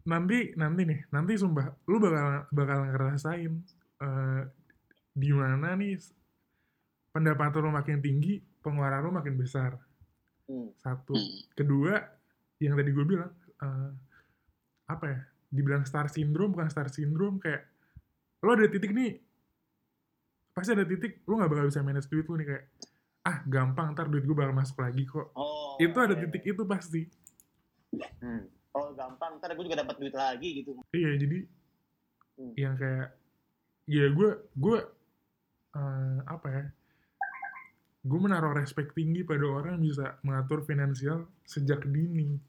Nanti 0.06 0.54
nanti 0.54 0.86
nih, 0.86 1.00
nanti 1.10 1.34
sumpah 1.34 1.74
lu 1.90 1.98
bakal 1.98 2.46
bakal 2.54 2.86
ngerasain 2.86 3.52
eh 4.02 4.42
di 5.12 5.30
mana 5.34 5.74
nih 5.74 5.98
pendapatan 7.12 7.60
lu 7.66 7.70
makin 7.74 7.98
tinggi, 8.00 8.40
pengeluaran 8.62 9.02
lu 9.04 9.10
makin 9.12 9.34
besar. 9.36 9.76
Hmm. 10.46 10.70
Satu. 10.78 11.18
Hmm. 11.18 11.38
kedua 11.54 11.98
yang 12.62 12.78
tadi 12.78 12.90
gue 12.94 13.04
bilang 13.06 13.32
eh, 13.58 13.90
apa 14.86 15.04
ya 15.06 15.18
dibilang 15.52 15.84
star 15.84 16.06
syndrome 16.08 16.54
bukan 16.54 16.70
star 16.70 16.88
syndrome 16.88 17.42
kayak 17.42 17.66
lo 18.42 18.54
ada 18.54 18.70
titik 18.70 18.94
nih 18.94 19.18
pasti 20.54 20.72
ada 20.72 20.86
titik 20.86 21.26
lo 21.26 21.42
nggak 21.42 21.50
bakal 21.50 21.66
bisa 21.68 21.82
manage 21.82 22.08
duit 22.08 22.26
lo 22.26 22.34
nih 22.38 22.48
kayak 22.48 22.64
ah 23.22 23.38
gampang 23.44 23.92
ntar 23.92 24.06
duit 24.06 24.22
gue 24.22 24.32
bakal 24.32 24.50
masuk 24.52 24.78
lagi 24.78 25.02
kok 25.04 25.30
Oh. 25.32 25.78
itu 25.78 25.94
ada 25.94 26.12
iya. 26.12 26.22
titik 26.24 26.44
itu 26.48 26.62
pasti 26.64 27.02
Hmm. 28.18 28.48
Oh 28.72 28.88
gampang, 28.92 29.36
ntar 29.36 29.52
gue 29.52 29.62
juga 29.62 29.84
dapat 29.84 30.00
duit 30.00 30.12
lagi 30.12 30.48
gitu. 30.58 30.72
iya 30.90 31.12
jadi 31.14 31.38
Hmm. 32.32 32.54
yang 32.56 32.74
kayak 32.74 33.12
ya 33.84 34.08
gue 34.08 34.30
gue 34.54 34.78
eh, 35.72 36.18
apa 36.24 36.48
ya 36.48 36.64
gue 38.02 38.18
menaruh 38.18 38.56
respect 38.56 38.92
tinggi 38.92 39.20
pada 39.22 39.44
orang 39.44 39.76
yang 39.76 39.84
bisa 39.86 40.16
mengatur 40.22 40.62
finansial 40.62 41.28
sejak 41.44 41.84
dini 41.84 42.40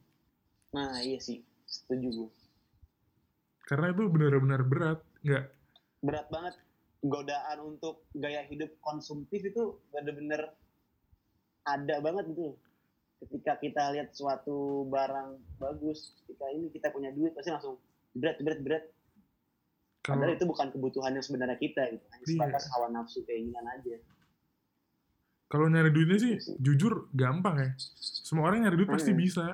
Nah 0.71 0.97
iya 0.99 1.19
sih, 1.19 1.37
setuju 1.63 2.07
gue. 2.09 2.29
karena 3.63 3.91
itu 3.91 4.03
benar-benar 4.07 4.61
berat 4.63 4.99
nggak 5.21 5.45
Berat 5.99 6.27
banget 6.27 6.55
godaan 7.03 7.57
untuk 7.61 8.07
gaya 8.13 8.41
hidup 8.43 8.71
konsumtif 8.79 9.43
itu 9.43 9.61
bener-bener 9.89 10.55
ada 11.63 11.95
banget 11.99 12.31
gitu. 12.31 12.55
Ketika 13.19 13.55
kita 13.55 13.83
lihat 13.91 14.11
suatu 14.11 14.83
barang 14.85 15.29
bagus, 15.57 16.15
ketika 16.19 16.45
ini 16.49 16.67
kita 16.69 16.87
punya 16.89 17.11
duit 17.11 17.31
pasti 17.31 17.51
langsung 17.51 17.79
berat 18.13 18.39
berat 18.39 18.59
berat. 18.59 18.83
kalau 20.01 20.19
Padahal 20.19 20.35
itu 20.35 20.45
bukan 20.45 20.67
kebutuhan 20.69 21.11
yang 21.13 21.23
sebenarnya 21.23 21.55
kita 21.55 21.83
gitu. 21.89 22.03
Hanya 22.09 22.19
Iya. 22.21 22.31
sebatas 22.35 22.63
hawa 22.69 22.87
nafsu 22.89 23.23
keinginan 23.23 23.63
aja. 23.65 23.95
Kalau 25.47 25.69
nyari 25.69 25.89
duitnya 25.89 26.17
sih, 26.17 26.33
Iya 26.35 26.55
jujur 26.57 27.07
gampang 27.13 27.55
ya. 27.57 27.69
Semua 28.19 28.49
orang 28.49 28.63
nyari 28.63 28.75
duit 28.75 28.89
pasti 28.89 29.11
Hmm. 29.11 29.21
bisa. 29.21 29.45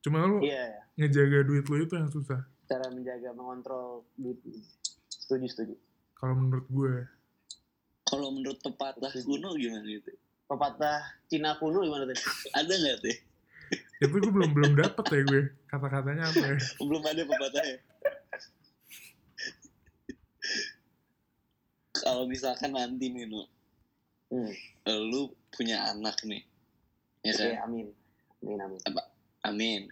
Cuma 0.00 0.22
lu 0.22 0.42
Iya, 0.42 0.90
ngejaga 0.96 1.44
duit 1.44 1.64
lu 1.64 1.76
itu 1.80 1.94
yang 1.94 2.08
susah. 2.08 2.42
cara 2.66 2.90
menjaga 2.90 3.30
mengontrol 3.30 4.02
duit. 4.16 4.42
Setuju 5.06 5.46
setuju. 5.46 5.74
Kalau 6.16 6.34
menurut 6.34 6.66
gue, 6.72 6.94
kalau 8.06 8.28
menurut 8.32 8.58
pepatah 8.62 9.12
kuno 9.26 9.58
gimana 9.58 9.82
gitu 9.84 10.14
Pepatah 10.46 11.02
Cina 11.26 11.58
kuno 11.58 11.82
gimana 11.82 12.06
tadi? 12.06 12.22
ada 12.54 12.72
nggak 12.72 12.98
teh 13.02 13.16
itu 13.96 14.12
gue 14.12 14.28
belum 14.28 14.52
belum 14.52 14.72
dapet 14.76 15.04
ya 15.08 15.20
gue 15.24 15.42
kata-katanya 15.72 16.28
apa 16.28 16.44
ya. 16.52 16.56
belum 16.84 17.02
ada 17.02 17.22
pepatahnya. 17.24 17.76
Kalau 21.96 22.28
misalkan 22.28 22.76
nanti 22.76 23.08
nih 23.08 23.24
nu 23.24 23.42
Hmm. 24.26 24.50
lu 25.06 25.30
punya 25.54 25.86
anak 25.94 26.18
nih. 26.26 26.42
Ya 27.22 27.32
kan? 27.34 27.46
Oke, 27.46 27.58
amin. 27.62 27.86
Amin, 28.42 28.58
amin. 28.58 28.80
amin. 29.46 29.82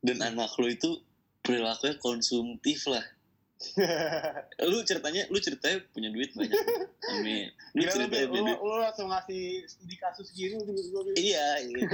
Dan 0.00 0.22
anak 0.22 0.54
lu 0.54 0.70
itu 0.70 1.02
perilakunya 1.42 1.98
konsumtif 1.98 2.86
lah 2.86 3.02
lu 4.62 4.80
ceritanya 4.82 5.28
lu 5.28 5.36
ceritanya 5.36 5.84
punya 5.92 6.08
duit 6.08 6.32
banyak. 6.32 6.56
Amin. 7.12 7.52
Lu 7.76 7.84
Gila, 7.84 7.86
lu, 7.86 7.92
ceritanya 7.92 8.24
lu, 8.24 8.32
punya 8.32 8.42
duit. 8.42 8.58
lu 8.58 8.74
langsung 8.80 9.08
ngasih 9.08 9.44
studi 9.64 9.94
kasus 9.94 10.28
gini 10.32 10.56
iya, 11.14 11.60
iya. 11.68 11.86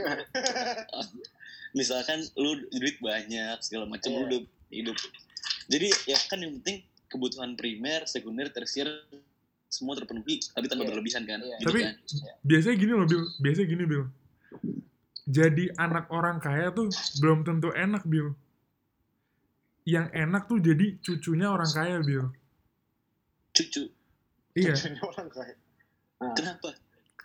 misalkan 1.73 2.25
lu 2.35 2.51
duit 2.71 2.97
banyak 2.99 3.59
segala 3.61 3.85
macam 3.85 4.09
Iya. 4.09 4.17
lu 4.17 4.25
udah 4.25 4.41
hidup. 4.71 4.97
Jadi 5.67 5.89
ya 6.07 6.17
kan 6.25 6.39
yang 6.39 6.57
penting 6.57 6.81
kebutuhan 7.07 7.55
primer 7.55 8.07
sekunder 8.07 8.49
tersier 8.49 8.87
semua 9.67 9.93
terpenuhi 9.93 10.39
tapi 10.49 10.67
tanpa 10.67 10.87
Iya. 10.87 10.91
berlebihan 10.91 11.23
kan? 11.25 11.39
Iya. 11.41 11.57
gitu 11.61 11.69
Tapi- 11.69 11.83
kan? 11.83 11.95
Biasanya 12.43 12.77
gini 12.77 12.93
loh 12.95 13.07
Bil. 13.07 13.23
Biasanya 13.39 13.67
gini 13.69 13.85
Bil. 13.85 14.05
Jadi 15.27 15.65
anak 15.75 16.07
orang 16.09 16.39
kaya 16.39 16.71
tuh 16.71 16.87
belum 17.19 17.43
tentu 17.43 17.75
enak 17.75 18.07
Bil 18.07 18.33
yang 19.87 20.11
enak 20.11 20.51
tuh 20.51 20.59
jadi 20.59 20.99
cucunya 20.99 21.47
orang 21.49 21.71
kaya 21.71 22.03
Bil. 22.03 22.27
Cucu. 23.55 23.87
Iya. 24.53 24.75
Cucunya 24.75 25.01
orang 25.01 25.29
kaya. 25.31 25.55
Nah, 26.19 26.35
kenapa? 26.35 26.69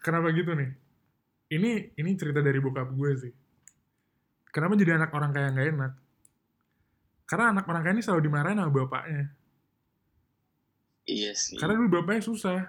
Kenapa 0.02 0.28
gitu 0.32 0.52
nih? 0.54 0.70
Ini 1.52 1.72
ini 1.98 2.10
cerita 2.16 2.40
dari 2.40 2.62
bokap 2.62 2.94
gue 2.94 3.12
sih. 3.18 3.34
Kenapa 4.48 4.78
jadi 4.78 4.96
anak 4.96 5.12
orang 5.12 5.32
kaya 5.32 5.48
nggak 5.50 5.68
enak? 5.74 5.92
Karena 7.26 7.46
anak 7.52 7.66
orang 7.66 7.82
kaya 7.82 7.94
ini 7.96 8.04
selalu 8.04 8.22
dimarahin 8.28 8.60
sama 8.60 8.72
bapaknya. 8.72 9.24
Iya 11.08 11.32
sih. 11.34 11.58
Karena 11.58 11.76
dulu 11.76 11.90
bapaknya 12.00 12.24
susah. 12.24 12.60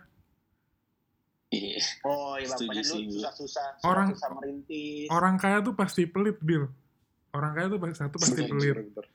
Iya. 1.52 1.78
Oh 2.08 2.40
iya 2.40 2.48
bapaknya 2.48 2.80
dulu 2.80 3.12
susah-susah, 3.12 3.66
Orang- 3.84 4.16
susah 4.16 4.30
merintis. 4.32 5.06
orang 5.12 5.34
kaya 5.36 5.60
tuh 5.60 5.76
pasti 5.76 6.08
pelit 6.08 6.40
Bil 6.40 6.64
orang 7.32 7.52
kaya 7.56 7.66
tuh 7.68 7.78
pasti 7.80 7.96
satu 7.96 8.16
pasti 8.20 8.40
pelit 8.44 8.52
bener, 8.52 8.76
bener. 8.92 9.06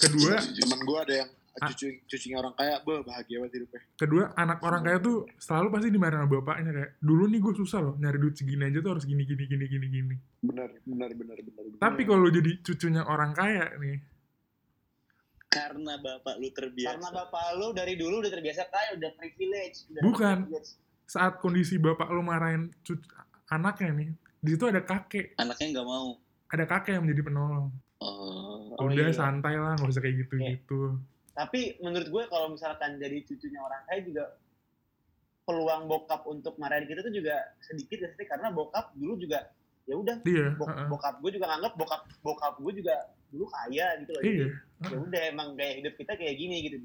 kedua 0.00 0.34
Temen 0.42 0.80
gue 0.82 0.98
ada 0.98 1.14
yang 1.22 1.30
cucu 1.60 1.86
cucunya 2.06 2.36
orang 2.40 2.54
kaya, 2.54 2.74
bah 2.86 3.02
bahagia 3.02 3.36
banget 3.42 3.52
hidupnya. 3.60 3.80
kedua 3.98 4.24
anak 4.34 4.58
orang 4.62 4.82
kaya 4.82 4.98
tuh 4.98 5.16
selalu 5.36 5.66
pasti 5.70 5.88
dimarahin 5.90 6.18
sama 6.22 6.30
bapaknya 6.30 6.70
kayak 6.72 6.90
dulu 6.98 7.24
nih 7.26 7.38
gue 7.38 7.54
susah 7.58 7.78
loh 7.82 7.94
nyari 7.98 8.18
duit 8.18 8.34
segini 8.38 8.64
aja 8.64 8.78
tuh 8.80 8.90
harus 8.96 9.04
gini 9.04 9.22
gini 9.22 9.44
gini 9.44 9.64
gini 9.66 9.86
gini 9.86 10.14
Bener, 10.40 10.70
bener, 10.82 11.10
bener, 11.12 11.36
bener. 11.36 11.62
bener. 11.68 11.78
tapi 11.78 12.02
kalau 12.06 12.26
jadi 12.26 12.50
cucunya 12.62 13.02
orang 13.04 13.32
kaya 13.34 13.66
nih 13.78 13.98
karena 15.50 15.98
bapak 15.98 16.34
lu 16.38 16.48
terbiasa 16.54 16.90
Karena 16.94 17.08
bapak 17.10 17.44
lu 17.58 17.66
dari 17.74 17.98
dulu 17.98 18.22
udah 18.22 18.30
terbiasa 18.30 18.70
kaya, 18.70 18.94
udah 18.94 19.10
privilege. 19.18 19.82
Udah 19.90 20.02
Bukan. 20.06 20.36
privilege. 20.46 20.70
saat 21.04 21.42
kondisi 21.42 21.74
bapak 21.74 22.06
lu 22.06 22.22
marahin 22.22 22.70
cucu, 22.86 23.02
anaknya 23.50 23.90
nih 23.90 24.08
di 24.38 24.50
situ 24.54 24.64
ada 24.70 24.78
kakek 24.80 25.34
anaknya 25.36 25.66
nggak 25.74 25.88
mau 25.90 26.14
ada 26.50 26.64
kakek 26.66 26.98
yang 26.98 27.04
menjadi 27.06 27.22
penolong 27.24 27.66
oh 28.02 28.58
Oh, 28.80 28.88
udah 28.88 29.08
iya. 29.08 29.14
santai 29.14 29.54
lah 29.54 29.76
nggak 29.76 29.92
usah 29.92 30.00
kayak 30.00 30.16
gitu 30.24 30.34
gitu 30.40 30.80
Tapi 31.30 31.78
menurut 31.78 32.08
gue 32.08 32.22
kalau 32.26 32.52
misalkan 32.52 32.96
jadi 32.96 33.22
cucunya 33.22 33.60
orang 33.60 33.82
kaya 33.84 34.00
juga 34.02 34.24
peluang 35.44 35.84
bokap 35.84 36.22
untuk 36.24 36.54
marahin 36.56 36.86
kita 36.86 37.02
tuh 37.02 37.10
juga 37.10 37.34
sedikit 37.60 37.98
ya 37.98 38.10
sih 38.14 38.24
karena 38.24 38.48
bokap 38.48 38.94
dulu 38.94 39.18
juga 39.18 39.50
ya 39.84 39.94
udah 39.96 40.16
iya 40.22 40.54
bok- 40.54 40.70
heeh. 40.70 40.86
bokap 40.88 41.14
gue 41.18 41.30
juga 41.34 41.46
nganggap 41.50 41.72
bokap 41.74 42.02
bokap 42.20 42.54
gue 42.56 42.72
juga 42.76 42.94
dulu 43.28 43.46
kaya 43.48 43.86
gitu 43.98 44.10
loh. 44.12 44.22
iya 44.22 44.48
Jadi, 44.80 44.90
ya 44.90 44.96
udah 44.96 45.22
emang 45.28 45.48
gaya 45.54 45.72
hidup 45.76 45.94
kita 45.94 46.12
kayak 46.14 46.34
gini 46.34 46.56
gitu. 46.64 46.76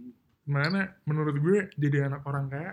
mana 0.44 0.94
menurut 1.06 1.36
gue 1.38 1.58
jadi 1.78 2.06
anak 2.06 2.22
orang 2.24 2.50
kaya 2.50 2.72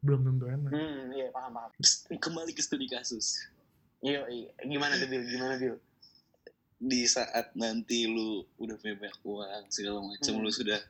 belum 0.00 0.20
tentu 0.24 0.44
enak 0.48 0.70
Hmm, 0.72 1.12
iya 1.12 1.26
paham 1.28 1.52
paham. 1.52 1.70
kembali 2.16 2.50
ke 2.50 2.62
studi 2.64 2.88
kasus 2.88 3.36
Iya, 4.00 4.24
iya. 4.32 4.48
Gimana 4.64 4.96
tuh 4.96 5.12
Bil? 5.12 5.22
Gimana 5.28 5.60
Bil? 5.60 5.76
Di 6.80 7.04
saat 7.04 7.52
nanti 7.52 8.08
lu 8.08 8.40
udah 8.56 8.74
punya 8.74 8.96
banyak 8.96 9.18
uang 9.20 9.64
segala 9.68 10.00
macam 10.00 10.32
Hmm. 10.32 10.42
lu 10.42 10.50
sudah 10.50 10.80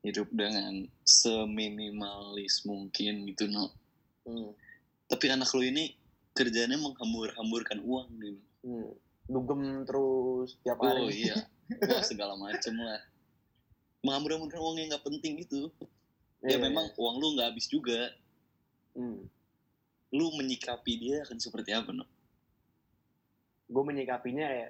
hidup 0.00 0.28
dengan 0.30 0.88
seminimalis 1.04 2.64
mungkin 2.64 3.28
gitu 3.28 3.44
no 3.46 3.68
Hmm. 4.24 4.56
tapi 5.04 5.28
anak 5.28 5.52
lu 5.52 5.60
ini 5.62 5.92
kerjanya 6.32 6.74
menghambur-hamburkan 6.74 7.78
uang 7.78 8.08
nih 8.16 8.40
Hmm. 8.64 8.96
Dugem 9.24 9.84
terus 9.84 10.56
tiap 10.60 10.80
oh 10.80 10.88
hari. 10.88 11.28
iya 11.28 11.36
Wah, 11.88 12.00
segala 12.00 12.32
macam 12.34 12.74
lah 12.78 13.00
menghambur-hamburkan 14.00 14.56
uang 14.58 14.76
yang 14.78 14.88
nggak 14.90 15.04
penting 15.04 15.38
gitu 15.38 15.68
ya 16.40 16.56
Iya, 16.56 16.58
memang 16.58 16.88
uang 16.94 17.16
lu 17.16 17.36
nggak 17.36 17.52
habis 17.52 17.68
juga 17.68 18.12
Hmm. 18.92 19.28
lu 20.08 20.26
menyikapi 20.34 20.92
dia 20.96 21.20
akan 21.20 21.36
seperti 21.36 21.68
apa 21.70 21.90
no 21.90 22.08
Gue 23.64 23.80
menyikapinya 23.82 24.44
ya, 24.44 24.68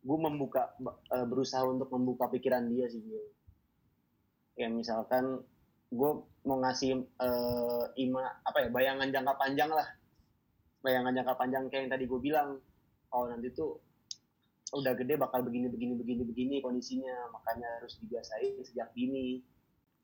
gue 0.00 0.18
membuka, 0.18 0.72
eh, 1.12 1.26
berusaha 1.28 1.60
untuk 1.68 1.92
membuka 1.92 2.32
pikiran 2.32 2.64
dia 2.72 2.88
sih 2.88 3.00
Bil. 3.04 3.20
Kayak 4.56 4.72
misalkan 4.76 5.24
gue 5.90 6.10
mau 6.46 6.58
ngasih 6.64 7.04
eh, 7.04 7.84
ima 8.00 8.24
apa 8.44 8.64
ya 8.64 8.68
bayangan 8.72 9.08
jangka 9.12 9.34
panjang 9.36 9.70
lah, 9.70 9.88
bayangan 10.80 11.12
jangka 11.12 11.34
panjang 11.36 11.62
kayak 11.68 11.82
yang 11.86 11.92
tadi 11.92 12.04
gue 12.08 12.20
bilang, 12.20 12.48
oh 13.12 13.24
nanti 13.28 13.52
tuh 13.52 13.76
udah 14.70 14.94
gede 14.94 15.18
bakal 15.18 15.42
begini 15.42 15.66
begini 15.66 15.98
begini 15.98 16.22
begini 16.24 16.54
kondisinya, 16.62 17.28
makanya 17.34 17.68
harus 17.82 17.98
dibiasain 18.00 18.56
sejak 18.64 18.88
dini. 18.96 19.42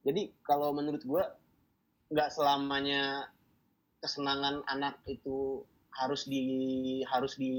Jadi 0.05 0.35
kalau 0.43 0.75
menurut 0.77 1.03
gue 1.03 1.25
nggak 2.13 2.31
selamanya 2.31 3.31
kesenangan 3.99 4.63
anak 4.71 5.01
itu 5.11 5.65
harus 5.97 6.29
di 6.29 6.45
harus 7.09 7.35
di 7.41 7.53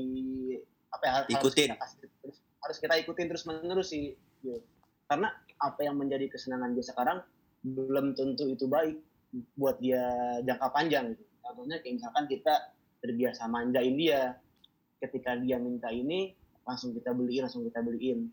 apa 0.91 1.03
ya 1.03 1.12
harus 1.22 1.29
Ikutin. 1.32 1.70
kita 1.74 1.77
kasih 1.79 1.98
terus- 2.24 2.44
harus 2.63 2.77
kita 2.84 2.94
ikutin 3.00 3.27
terus 3.32 3.44
menerus 3.48 3.88
sih 3.91 4.15
Gil. 4.44 4.60
karena 5.08 5.32
apa 5.58 5.79
yang 5.84 5.96
menjadi 5.98 6.27
kesenangan 6.32 6.75
dia 6.75 6.86
sekarang 6.86 7.20
belum 7.63 8.13
tentu 8.13 8.48
itu 8.48 8.65
baik 8.70 9.00
buat 9.60 9.79
dia 9.79 10.03
jangka 10.44 10.67
panjang 10.72 11.15
gitu. 11.15 11.24
contohnya 11.44 11.77
kayak 11.84 11.96
misalkan 12.00 12.25
kita 12.27 12.53
terbiasa 13.03 13.48
manjain 13.48 13.96
dia 13.96 14.36
ketika 15.00 15.38
dia 15.38 15.62
minta 15.62 15.91
ini 15.94 16.34
langsung 16.67 16.91
kita 16.91 17.13
beliin 17.15 17.48
langsung 17.48 17.63
kita 17.63 17.79
beliin 17.79 18.27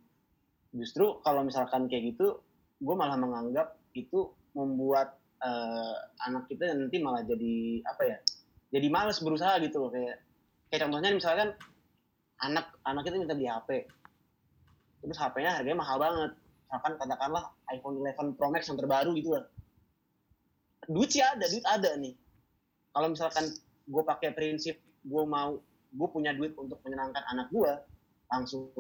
justru 0.75 1.23
kalau 1.23 1.47
misalkan 1.47 1.87
kayak 1.87 2.15
gitu 2.15 2.43
gue 2.83 2.95
malah 2.99 3.15
menganggap 3.15 3.79
itu 3.95 4.35
membuat 4.59 5.15
eh, 5.45 5.97
anak 6.27 6.51
kita 6.51 6.75
nanti 6.75 6.99
malah 6.99 7.23
jadi 7.23 7.85
apa 7.87 8.03
ya 8.03 8.19
jadi 8.75 8.87
males 8.91 9.23
berusaha 9.23 9.63
gitu 9.63 9.87
loh 9.87 9.91
kayak 9.95 10.19
kayak 10.73 10.91
contohnya 10.91 11.15
misalkan 11.15 11.55
anak 12.43 12.75
anak 12.83 13.03
kita 13.07 13.17
minta 13.21 13.37
beli 13.37 13.47
HP 13.47 13.87
terus 15.05 15.21
HP-nya 15.21 15.61
harganya 15.61 15.85
mahal 15.85 16.01
banget. 16.01 16.33
Misalkan 16.65 16.93
katakanlah 16.97 17.45
iPhone 17.71 18.01
11 18.01 18.41
Pro 18.41 18.49
Max 18.49 18.67
yang 18.73 18.81
terbaru 18.81 19.13
gitu 19.15 19.37
lah. 19.37 19.45
Duit 20.89 21.13
sih 21.13 21.21
ada 21.21 21.45
duit 21.45 21.65
ada 21.69 21.93
nih. 22.01 22.17
Kalau 22.97 23.13
misalkan 23.13 23.45
gue 23.85 24.03
pakai 24.03 24.33
prinsip 24.33 24.81
gue 25.05 25.23
mau 25.29 25.61
gue 25.95 26.09
punya 26.09 26.33
duit 26.33 26.57
untuk 26.57 26.81
menyenangkan 26.83 27.21
anak 27.31 27.53
gue 27.53 27.73
langsung 28.33 28.73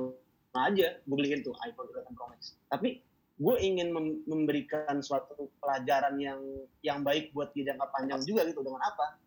aja 0.56 0.96
gue 0.96 1.14
beliin 1.14 1.44
tuh 1.44 1.52
iPhone 1.60 1.92
11 1.92 2.16
Pro 2.16 2.26
Max. 2.32 2.56
Tapi 2.72 3.04
gue 3.34 3.56
ingin 3.60 3.92
mem- 3.92 4.24
memberikan 4.24 5.04
suatu 5.04 5.52
pelajaran 5.60 6.16
yang 6.16 6.40
yang 6.80 7.04
baik 7.04 7.36
buat 7.36 7.52
dia 7.52 7.68
jangka 7.68 7.84
panjang 7.92 8.24
juga 8.24 8.48
gitu. 8.48 8.64
Dengan 8.64 8.80
apa? 8.80 9.20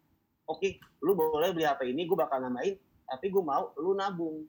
Oke 0.50 0.82
lu 1.06 1.14
boleh 1.14 1.54
beli 1.54 1.70
HP 1.70 1.94
ini 1.94 2.10
gue 2.10 2.18
bakal 2.18 2.42
nambahin 2.42 2.74
tapi 3.08 3.32
gue 3.32 3.44
mau 3.44 3.72
lu 3.80 3.96
nabung. 3.96 4.46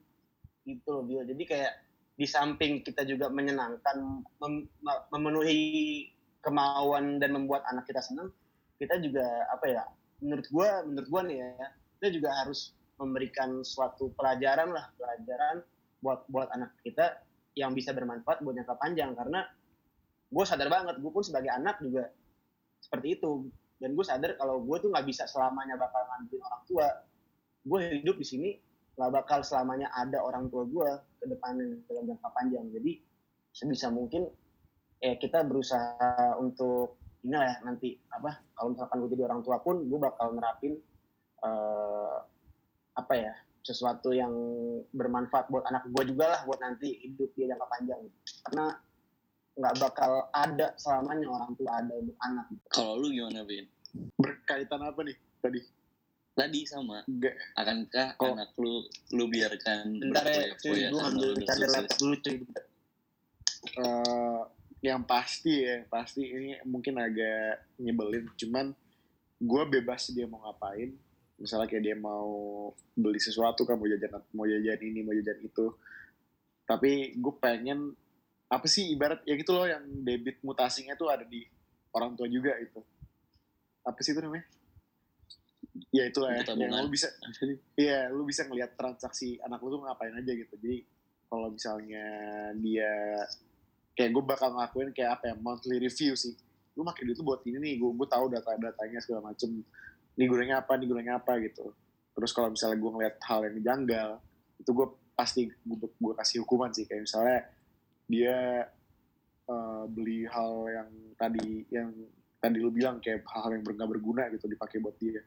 Gitu 0.67 0.85
loh 0.85 1.01
Bil. 1.01 1.25
jadi 1.25 1.43
kayak 1.49 1.73
di 2.19 2.27
samping 2.27 2.83
kita 2.85 3.07
juga 3.07 3.31
menyenangkan 3.31 4.21
mem- 4.43 4.69
me- 4.83 5.03
memenuhi 5.09 5.59
kemauan 6.43 7.17
dan 7.17 7.33
membuat 7.33 7.63
anak 7.71 7.87
kita 7.87 8.03
senang 8.03 8.29
kita 8.75 8.99
juga 8.99 9.23
apa 9.49 9.65
ya 9.65 9.83
menurut 10.19 10.45
gue 10.45 10.69
menurut 10.83 11.07
gue 11.09 11.21
nih 11.31 11.37
ya 11.41 11.67
kita 11.97 12.07
juga 12.11 12.29
harus 12.43 12.75
memberikan 12.99 13.63
suatu 13.63 14.11
pelajaran 14.13 14.75
lah 14.75 14.91
pelajaran 14.99 15.63
buat 16.03 16.27
buat 16.27 16.51
anak 16.51 16.75
kita 16.83 17.23
yang 17.55 17.75
bisa 17.75 17.91
bermanfaat 17.91 18.39
buat 18.43 18.55
jangka 18.55 18.75
panjang. 18.79 19.11
Karena 19.15 19.43
gue 20.29 20.43
sadar 20.45 20.71
banget 20.71 20.95
gue 20.99 21.11
pun 21.11 21.23
sebagai 21.23 21.51
anak 21.51 21.79
juga 21.83 22.07
seperti 22.79 23.19
itu. 23.19 23.51
Dan 23.79 23.95
gue 23.95 24.05
sadar 24.07 24.35
kalau 24.35 24.63
gue 24.63 24.77
tuh 24.79 24.91
nggak 24.91 25.07
bisa 25.07 25.23
selamanya 25.27 25.79
bakal 25.79 26.03
ngandelin 26.03 26.43
orang 26.43 26.63
tua 26.67 26.87
gue 27.63 27.79
hidup 28.01 28.15
di 28.19 28.25
sini 28.27 28.49
nggak 28.99 29.11
bakal 29.15 29.39
selamanya 29.43 29.87
ada 29.95 30.19
orang 30.19 30.51
tua 30.51 30.67
gue 30.67 30.89
ke 31.19 31.25
depannya 31.27 31.79
dalam 31.87 32.03
jangka 32.11 32.29
panjang. 32.35 32.65
Jadi 32.75 32.91
sebisa 33.55 33.87
mungkin 33.91 34.27
eh 34.99 35.15
kita 35.15 35.47
berusaha 35.47 36.35
untuk 36.39 36.99
inilah 37.23 37.47
ya 37.47 37.55
nanti 37.63 37.95
apa 38.11 38.43
kalau 38.55 38.75
misalkan 38.75 38.97
gue 39.03 39.09
jadi 39.15 39.23
orang 39.31 39.41
tua 39.43 39.57
pun 39.63 39.87
gue 39.87 39.99
bakal 39.99 40.35
nerapin 40.35 40.75
eh, 41.43 42.17
apa 42.99 43.13
ya 43.15 43.33
sesuatu 43.63 44.11
yang 44.11 44.31
bermanfaat 44.91 45.47
buat 45.51 45.63
anak 45.67 45.87
gue 45.91 46.15
juga 46.15 46.25
lah 46.35 46.41
buat 46.47 46.59
nanti 46.59 46.99
hidup 47.03 47.31
dia 47.35 47.55
jangka 47.55 47.67
panjang. 47.71 48.01
Karena 48.47 48.65
nggak 49.59 49.75
bakal 49.79 50.11
ada 50.31 50.75
selamanya 50.79 51.27
orang 51.27 51.51
tua 51.55 51.71
ada 51.83 51.93
untuk 51.95 52.15
anak. 52.23 52.45
Kalau 52.71 52.95
lu 52.99 53.11
gimana, 53.11 53.43
Vin? 53.43 53.67
berkaitan 54.19 54.81
apa 54.85 55.01
nih 55.01 55.17
tadi 55.41 55.59
Tadi 56.39 56.59
sama. 56.63 57.03
Enggak. 57.03 57.35
Akankah 57.59 58.07
Oh. 58.23 58.31
anak 58.31 58.55
lu 58.55 58.87
lu 59.11 59.25
biarkan 59.27 59.99
bentar 59.99 60.23
ya 60.23 60.55
cuy 60.55 60.87
gue 60.87 61.01
ambil 61.03 61.29
sukses? 61.35 61.59
laptop 61.67 61.97
dulu 61.99 62.15
cuy 62.23 62.37
eh 63.79 64.41
yang 64.79 65.03
pasti 65.03 65.67
ya 65.67 65.83
pasti 65.91 66.23
ini 66.23 66.55
mungkin 66.63 66.95
agak 67.03 67.75
nyebelin 67.83 68.31
cuman 68.39 68.71
gue 69.39 69.63
bebas 69.67 70.15
dia 70.15 70.23
mau 70.23 70.39
ngapain 70.47 70.95
misalnya 71.39 71.67
kayak 71.67 71.83
dia 71.83 71.95
mau 71.99 72.71
beli 72.95 73.19
sesuatu 73.19 73.67
kan 73.67 73.75
mau 73.75 73.87
jajan 73.87 74.23
mau 74.31 74.47
jajan 74.47 74.79
ini 74.79 75.03
mau 75.03 75.11
jajan 75.11 75.39
itu 75.43 75.75
tapi 76.63 77.15
gue 77.19 77.33
pengen 77.39 77.91
apa 78.47 78.65
sih 78.71 78.91
ibarat 78.95 79.23
ya 79.27 79.35
gitu 79.35 79.51
loh 79.51 79.67
yang 79.67 79.83
debit 80.03 80.39
mutasinya 80.43 80.95
tuh 80.95 81.11
ada 81.11 81.27
di 81.27 81.43
orang 81.95 82.15
tua 82.15 82.27
juga 82.31 82.55
itu 82.59 82.79
apa 83.83 83.99
sih 83.99 84.15
itu 84.15 84.19
namanya 84.23 84.47
ya 85.93 86.03
itulah 86.09 86.33
ya 86.33 86.41
tabungan. 86.45 86.85
lu 86.85 86.89
bisa 86.91 87.07
Iya, 87.83 88.09
lu 88.09 88.23
bisa 88.25 88.45
ngelihat 88.45 88.73
transaksi 88.75 89.37
anak 89.45 89.61
lu 89.61 89.77
tuh 89.77 89.81
ngapain 89.85 90.13
aja 90.13 90.31
gitu. 90.33 90.53
Jadi 90.57 90.85
kalau 91.29 91.53
misalnya 91.53 92.07
dia 92.57 92.91
kayak 93.93 94.11
gue 94.15 94.23
bakal 94.23 94.49
ngelakuin 94.55 94.89
kayak 94.95 95.19
apa 95.19 95.23
ya 95.33 95.35
monthly 95.37 95.77
review 95.77 96.17
sih. 96.17 96.33
Lu 96.73 96.81
pakai 96.87 97.05
duit 97.05 97.17
tuh 97.19 97.27
buat 97.27 97.43
ini 97.45 97.57
nih, 97.59 97.73
gue 97.77 97.91
gue 97.91 98.07
tahu 98.09 98.25
data-datanya 98.31 98.99
segala 99.03 99.33
macem. 99.33 99.61
Ini 100.15 100.25
gunanya 100.25 100.63
apa, 100.63 100.79
ini 100.79 100.85
gunanya 100.89 101.19
apa 101.21 101.37
gitu. 101.43 101.71
Terus 102.15 102.31
kalau 102.33 102.51
misalnya 102.51 102.77
gue 102.79 102.91
ngeliat 102.91 103.15
hal 103.23 103.39
yang 103.47 103.57
janggal, 103.63 104.09
itu 104.59 104.71
gue 104.71 104.87
pasti 105.13 105.41
gue, 105.47 105.77
gue 105.77 106.13
kasih 106.17 106.43
hukuman 106.43 106.71
sih. 106.71 106.87
Kayak 106.87 107.03
misalnya 107.07 107.39
dia 108.09 108.37
eh, 109.47 109.83
beli 109.91 110.25
hal 110.25 110.53
yang 110.71 110.89
tadi 111.19 111.67
yang 111.69 111.91
tadi 112.39 112.57
lu 112.63 112.71
bilang 112.71 113.03
kayak 113.03 113.27
hal-hal 113.27 113.59
yang 113.59 113.63
nggak 113.67 113.89
berguna 113.91 114.31
gitu 114.31 114.47
dipakai 114.47 114.79
buat 114.79 114.95
dia 114.95 115.19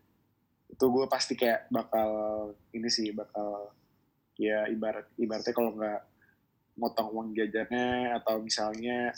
itu 0.72 0.84
gue 0.88 1.04
pasti 1.06 1.36
kayak 1.36 1.68
bakal 1.68 2.10
ini 2.72 2.88
sih 2.88 3.12
bakal 3.12 3.76
ya 4.40 4.64
ibarat 4.72 5.04
ibaratnya 5.20 5.52
kalau 5.52 5.76
nggak 5.76 6.00
motong 6.80 7.08
uang 7.12 7.28
jajannya 7.36 8.16
atau 8.16 8.40
misalnya 8.40 9.12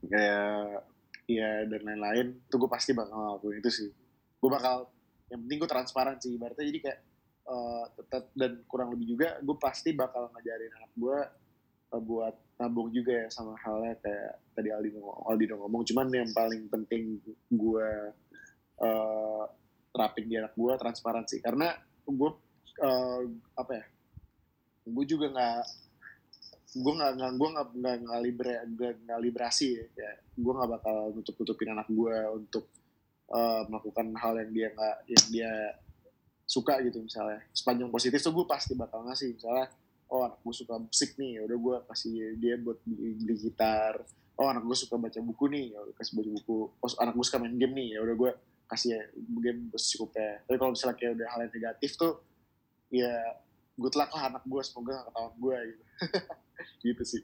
kayak 0.00 0.88
ya 1.28 1.68
dan 1.68 1.80
lain-lain 1.84 2.40
itu 2.40 2.54
gue 2.56 2.70
pasti 2.72 2.96
bakal 2.96 3.14
ngelakuin 3.14 3.60
itu 3.60 3.70
sih. 3.70 3.90
Gue 4.40 4.50
bakal 4.50 4.88
yang 5.28 5.40
penting 5.46 5.58
gue 5.60 5.70
transparan 5.70 6.16
sih 6.18 6.34
ibaratnya 6.34 6.64
jadi 6.64 6.80
kayak 6.80 7.00
eh, 7.48 7.84
tetap 8.00 8.22
dan 8.32 8.52
kurang 8.64 8.96
lebih 8.96 9.16
juga 9.16 9.28
gue 9.44 9.56
pasti 9.60 9.92
bakal 9.92 10.32
ngajarin 10.32 10.72
anak 10.76 10.92
gue 10.96 11.18
eh, 11.92 12.02
buat 12.02 12.34
nabung 12.60 12.88
juga 12.92 13.26
ya 13.26 13.28
sama 13.32 13.56
halnya 13.60 13.96
kayak 14.00 14.32
tadi 14.52 14.68
Aldino 14.70 15.24
Aldino 15.24 15.56
ngomong 15.64 15.82
cuman 15.88 16.06
yang 16.12 16.30
paling 16.36 16.68
penting 16.68 17.16
gue 17.48 17.88
eh, 18.82 19.44
terapin 19.92 20.24
di 20.26 20.40
anak 20.40 20.56
gue 20.56 20.72
transparansi 20.80 21.44
karena 21.44 21.76
gue 22.08 22.30
eh, 22.80 23.22
apa 23.54 23.72
ya 23.76 23.84
gue 24.82 25.04
juga 25.06 25.30
nggak 25.30 25.62
gue 26.72 26.92
nggak 26.96 27.12
nggak 27.20 27.32
gue 27.36 27.48
nggak 27.52 27.66
nggak 27.76 27.96
nggak 28.00 28.20
libre 28.24 28.54
nggak 29.04 29.20
ya. 29.92 30.12
Gue 30.32 30.52
nggak 30.56 30.70
bakal 30.80 30.96
nutup 31.12 31.36
nutupin 31.36 31.68
anak 31.76 31.88
gue 31.92 32.16
untuk 32.32 32.64
eh, 33.28 33.62
melakukan 33.68 34.06
hal 34.16 34.34
yang 34.40 34.50
dia 34.56 34.68
nggak 34.72 34.96
yang 35.04 35.26
dia 35.28 35.52
suka 36.48 36.80
gitu 36.80 37.04
misalnya. 37.04 37.44
Sepanjang 37.52 37.92
positif 37.92 38.24
tuh 38.24 38.32
gue 38.32 38.46
pasti 38.48 38.72
bakal 38.72 39.04
ngasih. 39.04 39.36
Misalnya 39.36 39.68
oh 40.08 40.24
anak 40.24 40.40
gue 40.40 40.54
suka 40.56 40.80
musik 40.80 41.20
nih. 41.20 41.30
Ya 41.36 41.40
udah 41.44 41.58
gue 41.60 41.76
kasih 41.92 42.12
dia 42.40 42.54
buat 42.56 42.80
beli, 42.88 43.20
beli 43.20 43.34
gitar. 43.36 44.00
Oh 44.40 44.48
anak 44.48 44.64
gue 44.64 44.76
suka 44.76 44.96
baca 44.96 45.20
buku 45.20 45.44
nih. 45.52 45.76
Ya 45.76 45.80
kasih 46.00 46.12
baca 46.24 46.30
buku. 46.40 46.58
Oh 46.80 46.88
anak 47.04 47.14
gue 47.20 47.24
suka 47.28 47.36
main 47.36 47.56
game 47.60 47.74
nih. 47.76 47.88
Ya 47.94 48.00
udah 48.00 48.16
gue 48.16 48.32
kasih 48.72 48.96
ya 48.96 49.02
game 49.44 49.68
secukupnya 49.76 50.40
tapi 50.48 50.56
kalau 50.56 50.72
misalnya 50.72 50.96
kayak 50.96 51.12
udah 51.20 51.28
hal 51.28 51.40
yang 51.44 51.52
negatif 51.52 51.90
tuh 52.00 52.12
ya 52.92 53.12
good 53.80 53.94
luck 53.96 54.10
lah 54.12 54.28
anak 54.28 54.44
gue 54.44 54.62
semoga 54.64 55.00
gak 55.00 55.06
ketahuan 55.12 55.34
gue 55.40 55.56
gitu. 55.72 55.84
Gitu 56.82 57.02
sih. 57.02 57.22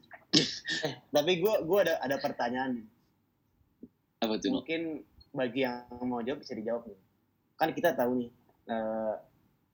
Tapi 1.14 1.32
gue 1.38 1.54
gue 1.62 1.78
ada 1.78 1.94
ada 2.02 2.16
pertanyaan 2.18 2.82
nih. 2.82 2.86
Apa 4.18 4.34
tuh, 4.42 4.50
No? 4.50 4.54
mungkin 4.62 5.06
bagi 5.30 5.62
yang 5.62 5.86
mau 6.02 6.18
jawab 6.24 6.42
bisa 6.42 6.58
dijawab 6.58 6.90
nih. 6.90 6.98
Kan 7.54 7.70
kita 7.70 7.94
tahu 7.94 8.24
nih 8.24 8.30
eh, 8.66 9.14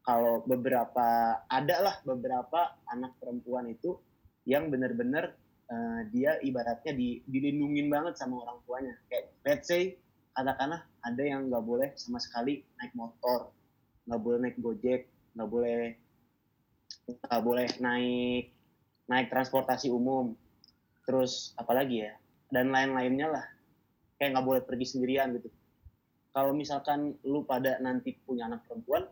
kalau 0.04 0.44
beberapa 0.44 1.40
ada 1.48 1.76
lah 1.80 1.96
beberapa 2.04 2.76
anak 2.92 3.16
perempuan 3.16 3.72
itu 3.72 3.96
yang 4.44 4.68
benar-benar 4.68 5.32
eh, 5.70 6.00
dia 6.12 6.36
ibaratnya 6.44 6.92
di, 6.92 7.24
dilindungin 7.24 7.88
banget 7.88 8.20
sama 8.20 8.44
orang 8.44 8.60
tuanya. 8.68 8.94
Kayak 9.08 9.24
let's 9.48 9.64
say 9.70 9.96
katakanlah 10.34 10.82
ada 11.06 11.22
yang 11.22 11.46
nggak 11.46 11.64
boleh 11.64 11.88
sama 11.94 12.18
sekali 12.18 12.66
naik 12.82 12.92
motor 12.98 13.54
nggak 14.04 14.20
boleh 14.20 14.38
naik 14.42 14.56
gojek 14.60 15.08
nggak 15.38 15.48
boleh 15.48 15.94
nggak 17.06 17.42
boleh 17.42 17.66
naik 17.80 18.44
naik 19.08 19.28
transportasi 19.28 19.92
umum. 19.92 20.32
Terus 21.04 21.52
apalagi 21.60 22.08
ya 22.08 22.12
dan 22.48 22.72
lain-lainnya 22.72 23.28
lah. 23.30 23.46
Kayak 24.16 24.38
nggak 24.38 24.46
boleh 24.46 24.62
pergi 24.64 24.86
sendirian 24.88 25.34
gitu. 25.36 25.50
Kalau 26.34 26.50
misalkan 26.50 27.14
lu 27.22 27.46
pada 27.46 27.78
nanti 27.78 28.18
punya 28.26 28.50
anak 28.50 28.66
perempuan 28.66 29.06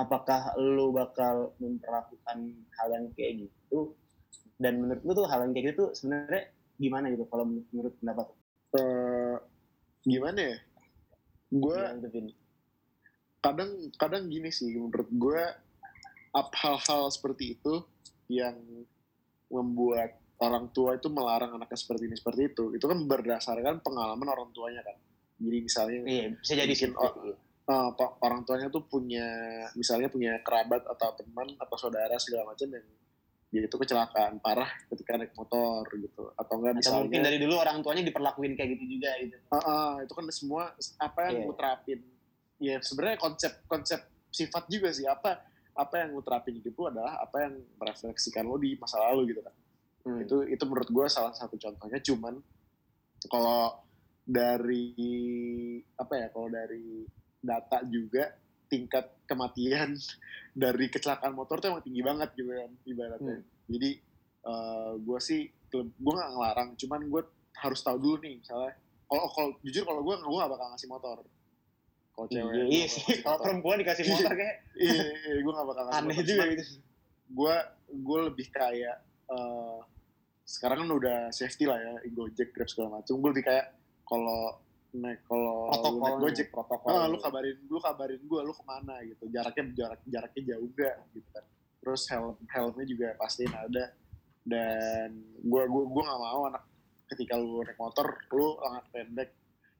apakah 0.00 0.56
lu 0.56 0.90
bakal 0.96 1.52
memperlakukan 1.60 2.38
hal 2.56 2.88
yang 2.90 3.06
kayak 3.14 3.46
gitu? 3.46 3.94
Dan 4.56 4.80
menurut 4.80 5.02
lu 5.04 5.12
tuh 5.12 5.28
hal 5.28 5.44
yang 5.44 5.52
kayak 5.52 5.76
gitu 5.76 5.92
sebenarnya 5.92 6.48
gimana 6.80 7.12
gitu 7.12 7.28
kalau 7.28 7.44
menurut, 7.44 7.92
pendapat 8.00 8.26
lu? 8.32 8.36
Gimana 10.04 10.40
ya? 10.54 10.56
Gue 11.50 11.78
Vin? 12.08 12.28
kadang 13.40 13.70
kadang 13.96 14.28
gini 14.28 14.52
sih 14.52 14.76
menurut 14.76 15.08
gue 15.08 15.42
up 16.36 16.52
hal-hal 16.60 17.08
seperti 17.08 17.56
itu 17.56 17.80
yang 18.28 18.54
membuat 19.50 20.20
orang 20.40 20.70
tua 20.70 20.94
itu 20.96 21.10
melarang 21.10 21.56
anaknya 21.56 21.78
seperti 21.78 22.06
ini 22.06 22.16
seperti 22.16 22.54
itu. 22.54 22.64
Itu 22.76 22.86
kan 22.86 23.02
berdasarkan 23.04 23.82
pengalaman 23.82 24.28
orang 24.30 24.48
tuanya 24.54 24.80
kan? 24.86 24.96
Jadi 25.40 25.58
misalnya 25.64 26.00
iya 26.06 26.26
bisa 26.36 26.52
jadi 26.54 26.74
sih. 26.76 26.92
uh, 26.92 27.90
orang 28.20 28.44
tuanya 28.44 28.68
tuh 28.68 28.84
punya 28.84 29.26
misalnya 29.74 30.12
punya 30.12 30.38
kerabat 30.44 30.84
atau 30.84 31.16
teman 31.16 31.56
atau 31.56 31.76
saudara 31.80 32.14
segala 32.20 32.52
macam 32.52 32.68
yang 32.68 32.86
dia 33.50 33.66
itu 33.66 33.76
kecelakaan 33.76 34.38
parah 34.38 34.70
ketika 34.86 35.18
naik 35.18 35.34
motor 35.34 35.82
gitu. 35.98 36.30
Atau 36.38 36.62
enggak 36.62 36.78
atau 36.78 36.80
misalnya 36.80 37.02
mungkin 37.02 37.22
dari 37.26 37.38
dulu 37.42 37.54
orang 37.58 37.76
tuanya 37.82 38.02
diperlakuin 38.06 38.52
kayak 38.54 38.70
gitu 38.78 38.84
juga 38.86 39.10
gitu. 39.18 39.36
Ah, 39.50 39.58
ah, 39.58 39.90
itu 40.06 40.12
kan 40.14 40.24
semua 40.30 40.62
apa 41.02 41.18
yang 41.28 41.50
gue 41.50 41.56
terapin 41.58 41.98
ya 42.62 42.76
sebenarnya 42.78 43.18
konsep 43.18 43.52
konsep 43.66 44.00
sifat 44.30 44.64
juga 44.70 44.94
sih. 44.94 45.04
Apa 45.10 45.42
apa 45.74 45.94
yang 45.98 46.14
gue 46.14 46.22
terapin 46.22 46.54
hidup 46.62 46.94
adalah 46.94 47.18
apa 47.18 47.36
yang 47.42 47.54
merefleksikan 47.78 48.46
lo 48.46 48.54
di 48.54 48.78
masa 48.78 49.02
lalu 49.10 49.34
gitu 49.34 49.42
kan. 49.42 49.54
Hmm. 50.00 50.16
itu 50.24 50.48
itu 50.48 50.64
menurut 50.64 50.88
gue 50.88 51.06
salah 51.10 51.34
satu 51.34 51.58
contohnya. 51.58 51.98
Cuman 52.00 52.38
kalau 53.26 53.82
dari 54.24 54.94
apa 55.98 56.14
ya 56.14 56.26
kalau 56.30 56.48
dari 56.48 57.02
data 57.42 57.82
juga 57.88 58.30
tingkat 58.70 59.10
kematian 59.26 59.98
dari 60.62 60.86
kecelakaan 60.86 61.34
motor 61.34 61.58
tuh 61.58 61.74
emang 61.74 61.84
tinggi 61.84 62.02
banget 62.06 62.30
gitu 62.38 62.50
kan 62.54 62.70
ibaratnya. 62.86 63.38
Jadi 63.66 63.90
gue 65.02 65.18
sih 65.20 65.50
gue 65.70 66.12
nggak 66.14 66.30
ngelarang 66.32 66.68
cuman 66.80 67.00
gue 67.06 67.22
harus 67.60 67.80
tahu 67.84 68.00
dulu 68.00 68.16
nih 68.24 68.40
misalnya 68.40 68.72
kalau 69.10 69.26
kalau 69.34 69.48
jujur 69.66 69.82
kalau 69.82 70.00
gue 70.06 70.14
gue 70.14 70.38
gak 70.38 70.52
bakal 70.54 70.66
ngasih 70.70 70.88
motor. 70.88 71.16
Kalau 72.10 72.26
cewek 72.30 72.52
iya, 72.54 72.62
gua 72.62 72.70
iya 72.70 72.86
sih 72.86 73.04
kalau 73.26 73.38
perempuan 73.42 73.76
dikasih 73.82 74.04
motor 74.14 74.32
kayak. 74.38 74.56
Iya, 74.78 75.02
iya 75.02 75.34
gue 75.42 75.52
gak 75.52 75.68
bakal 75.68 75.84
ngasih 75.90 75.98
aneh 75.98 76.14
motor. 76.14 76.28
juga 76.30 76.44
gitu. 76.54 76.64
gue 77.30 77.54
gue 77.90 78.20
lebih 78.30 78.46
kayak 78.54 78.96
eh, 79.34 79.78
sekarang 80.46 80.86
kan 80.86 80.90
udah 80.90 81.18
safety 81.34 81.66
lah 81.66 81.78
ya 81.78 81.94
Gojek 82.10 82.54
Grab 82.54 82.70
segala 82.70 83.02
macam 83.02 83.18
gue 83.18 83.30
lebih 83.34 83.44
kayak 83.50 83.66
kalau 84.06 84.62
naik 84.94 85.20
kalau 85.26 85.70
protokolnya. 85.70 86.18
Gojek 86.18 86.48
protokol 86.50 86.90
ah, 86.92 87.06
lu 87.06 87.18
kabarin 87.22 87.56
lu 87.70 87.78
kabarin 87.78 88.20
gue 88.22 88.40
lu 88.42 88.52
ke 88.54 88.64
mana 88.66 88.94
gitu. 89.06 89.24
Jaraknya 89.30 89.64
jarak 89.76 90.00
jaraknya 90.06 90.42
jauh 90.54 90.68
gak 90.74 90.96
gitu 91.14 91.28
kan. 91.30 91.44
Terus 91.80 92.02
helm 92.10 92.36
helmnya 92.50 92.86
juga 92.86 93.08
pastiin 93.16 93.54
ada. 93.54 93.84
Dan 94.42 95.08
gue 95.40 95.62
gue 95.68 95.82
gue 95.86 96.02
nggak 96.02 96.20
mau 96.20 96.42
anak 96.48 96.64
ketika 97.10 97.34
lu 97.38 97.62
naik 97.62 97.78
motor 97.78 98.06
lu 98.30 98.58
lengan 98.62 98.84
pendek 98.94 99.30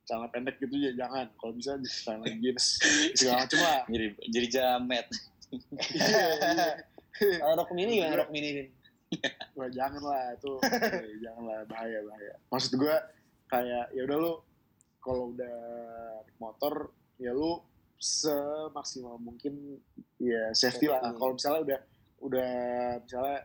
celana 0.06 0.28
pendek 0.30 0.56
gitu 0.62 0.74
ya 0.78 0.92
jangan. 0.94 1.26
Kalau 1.38 1.52
bisa 1.54 1.78
celana 1.82 2.26
jeans 2.42 2.64
segala 3.18 3.46
macam 3.46 3.58
lah. 3.62 3.80
Jadi 3.90 4.06
jadi 4.30 4.46
jamet. 4.48 5.06
Iya, 5.50 6.26
iya. 7.18 7.36
kalau 7.42 7.54
rok 7.58 7.70
mini 7.74 7.98
gimana 7.98 8.22
rok 8.22 8.30
mini? 8.30 8.70
Wah, 9.58 9.66
jangan 9.66 10.02
lah 10.06 10.38
itu. 10.38 10.52
Jangan 11.18 11.42
lah 11.42 11.58
bahaya 11.66 11.98
bahaya. 12.06 12.34
Maksud 12.54 12.78
gue 12.78 12.96
kayak 13.50 13.90
ya 13.90 14.02
udah 14.06 14.16
lu 14.22 14.32
kalau 15.00 15.32
udah 15.34 15.56
naik 16.24 16.36
motor 16.38 16.92
ya 17.20 17.32
lu 17.32 17.60
semaksimal 18.00 19.20
mungkin 19.20 19.80
ya 20.16 20.52
safety 20.56 20.88
lah 20.88 21.04
Safety. 21.04 21.18
kalau 21.20 21.32
misalnya 21.36 21.60
udah 21.60 21.80
udah 22.20 22.52
misalnya 23.04 23.40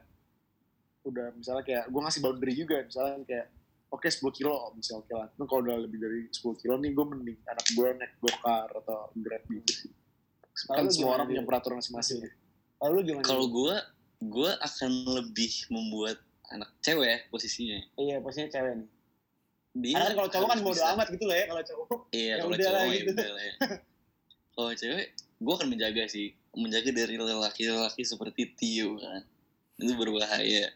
udah 1.05 1.27
misalnya 1.35 1.63
kayak 1.63 1.83
gue 1.91 2.01
ngasih 2.01 2.21
boundary 2.23 2.53
juga 2.55 2.77
misalnya 2.87 3.15
kayak 3.27 3.47
oke 3.91 4.07
10 4.07 4.37
kilo 4.37 4.55
misalnya 4.75 5.01
oke 5.03 5.13
lah 5.15 5.27
Nah, 5.35 5.45
kalau 5.47 5.61
udah 5.67 5.77
lebih 5.79 5.99
dari 5.99 6.21
10 6.31 6.61
kilo 6.61 6.73
nih 6.79 6.91
gue 6.95 7.05
mending 7.05 7.39
anak 7.45 7.65
gue 7.71 7.87
naik 7.99 8.13
gokar 8.23 8.69
atau 8.71 9.11
grab 9.15 9.43
gitu 9.51 9.71
sih 9.71 9.91
kan 10.55 10.87
semua 10.87 11.19
orang 11.19 11.27
punya 11.27 11.43
peraturan 11.43 11.77
masing-masing 11.83 12.23
ya. 12.23 12.31
Kalau 12.79 12.91
lu 12.95 13.01
gimana? 13.03 13.25
Kalau 13.27 13.45
gue, 13.51 13.75
gue 14.23 14.51
akan 14.55 14.91
lebih 15.19 15.51
membuat 15.67 16.17
anak 16.53 16.71
cewek 16.79 17.07
ya 17.09 17.19
posisinya. 17.27 17.79
iya 17.99 18.15
posisinya 18.23 18.49
cewek 18.53 18.73
nih. 18.79 18.89
Dia 19.75 19.91
Karena 19.99 20.07
kan 20.07 20.15
kalau 20.15 20.29
cowok 20.31 20.47
kan 20.47 20.59
bodo 20.63 20.81
amat 20.95 21.07
gitu 21.11 21.25
lah 21.27 21.35
ya 21.35 21.45
kalau 21.51 21.63
cowok. 21.67 21.87
Iya, 22.15 22.23
Ya 22.23 22.35
kalau 22.39 22.51
lah 22.51 22.59
cowok 22.63 22.85
ya 22.87 23.01
gitu. 23.03 23.23
lah 23.27 23.43
ya. 23.43 23.55
Kalau 24.55 24.71
cewek, 24.71 25.07
gue 25.35 25.53
akan 25.59 25.67
menjaga 25.67 26.03
sih, 26.07 26.27
menjaga 26.55 26.89
dari 26.95 27.15
lelaki-lelaki 27.19 28.01
seperti 28.07 28.41
Tio 28.55 28.95
kan. 28.95 29.21
Itu 29.75 29.93
berbahaya. 29.99 30.71